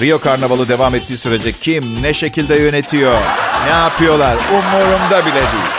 Rio 0.02 0.20
Karnavalı 0.20 0.70
devam 0.70 0.96
ettiği 0.96 1.18
sürece 1.18 1.52
kim 1.52 2.04
ne 2.04 2.14
şekilde 2.14 2.56
yönetiyor, 2.56 3.22
ne 3.66 3.72
yapıyorlar 3.72 4.38
umurumda 4.52 5.26
bile 5.26 5.34
değil. 5.34 5.70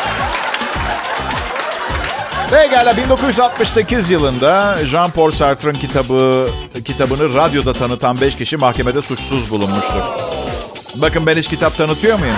Gel 2.71 2.97
1968 2.97 4.11
yılında 4.11 4.79
Jean-Paul 4.83 5.33
Sartre'ın 5.33 5.75
kitabı 5.75 6.51
kitabını 6.85 7.35
radyoda 7.35 7.75
tanıtan 7.75 8.21
5 8.21 8.37
kişi 8.37 8.57
mahkemede 8.57 9.03
suçsuz 9.03 9.51
bulunmuştur. 9.51 10.03
Bakın 10.95 11.27
ben 11.27 11.37
hiç 11.37 11.49
kitap 11.49 11.77
tanıtıyor 11.77 12.19
muyum? 12.19 12.37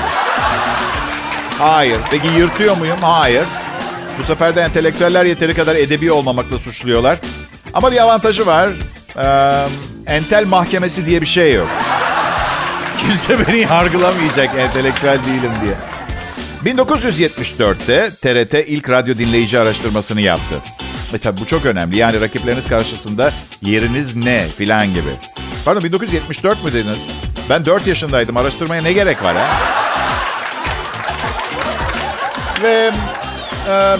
Hayır. 1.58 1.98
Peki 2.10 2.28
yırtıyor 2.28 2.76
muyum? 2.76 2.98
Hayır. 3.00 3.44
Bu 4.18 4.24
sefer 4.24 4.56
de 4.56 4.60
entelektüeller 4.60 5.24
yeteri 5.24 5.54
kadar 5.54 5.76
edebi 5.76 6.12
olmamakla 6.12 6.58
suçluyorlar. 6.58 7.18
Ama 7.74 7.92
bir 7.92 8.02
avantajı 8.02 8.46
var. 8.46 8.70
Ee, 9.18 9.66
entel 10.06 10.46
mahkemesi 10.46 11.06
diye 11.06 11.20
bir 11.20 11.26
şey 11.26 11.54
yok. 11.54 11.68
Kimse 12.98 13.46
beni 13.46 13.58
yargılamayacak 13.58 14.50
entelektüel 14.58 15.18
değilim 15.26 15.52
diye. 15.64 15.74
1974'te 16.74 18.10
TRT 18.10 18.68
ilk 18.68 18.90
radyo 18.90 19.18
dinleyici 19.18 19.58
araştırmasını 19.58 20.20
yaptı. 20.20 20.54
E 21.14 21.18
tabi 21.18 21.40
bu 21.40 21.46
çok 21.46 21.66
önemli. 21.66 21.98
Yani 21.98 22.20
rakipleriniz 22.20 22.68
karşısında 22.68 23.32
yeriniz 23.62 24.16
ne 24.16 24.46
filan 24.58 24.86
gibi. 24.86 25.10
Pardon 25.64 25.84
1974 25.84 26.64
mü 26.64 26.72
dediniz? 26.72 27.06
Ben 27.50 27.66
4 27.66 27.86
yaşındaydım. 27.86 28.36
Araştırmaya 28.36 28.82
ne 28.82 28.92
gerek 28.92 29.24
var 29.24 29.36
ha? 29.36 29.46
Ve 32.62 32.90
e, 33.68 33.96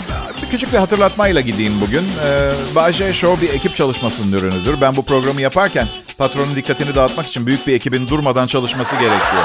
küçük 0.51 0.73
bir 0.73 0.79
hatırlatmayla 0.79 1.41
gideyim 1.41 1.81
bugün. 1.81 2.05
E, 2.27 2.53
Bahçe 2.75 3.13
Show 3.13 3.47
bir 3.47 3.55
ekip 3.55 3.77
çalışmasının 3.77 4.33
ürünüdür. 4.33 4.81
Ben 4.81 4.97
bu 4.97 5.05
programı 5.05 5.41
yaparken 5.41 5.89
patronun 6.19 6.55
dikkatini 6.57 6.95
dağıtmak 6.95 7.27
için 7.27 7.47
büyük 7.47 7.67
bir 7.67 7.75
ekibin 7.75 8.09
durmadan 8.09 8.47
çalışması 8.47 8.97
gerekiyor. 8.97 9.45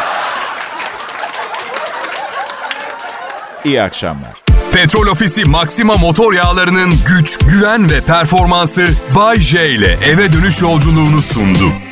İyi 3.66 3.82
akşamlar. 3.82 4.34
Petrol 4.72 5.08
Ofisi 5.08 5.46
Maxima 5.46 5.94
motor 5.94 6.34
yağlarının 6.34 6.94
güç, 7.08 7.38
güven 7.38 7.90
ve 7.90 8.02
performansı 8.02 8.88
Bay 9.16 9.40
J 9.40 9.70
ile 9.70 9.98
eve 10.06 10.34
dönüş 10.34 10.62
yolculuğunu 10.62 11.22
sundu. 11.22 11.87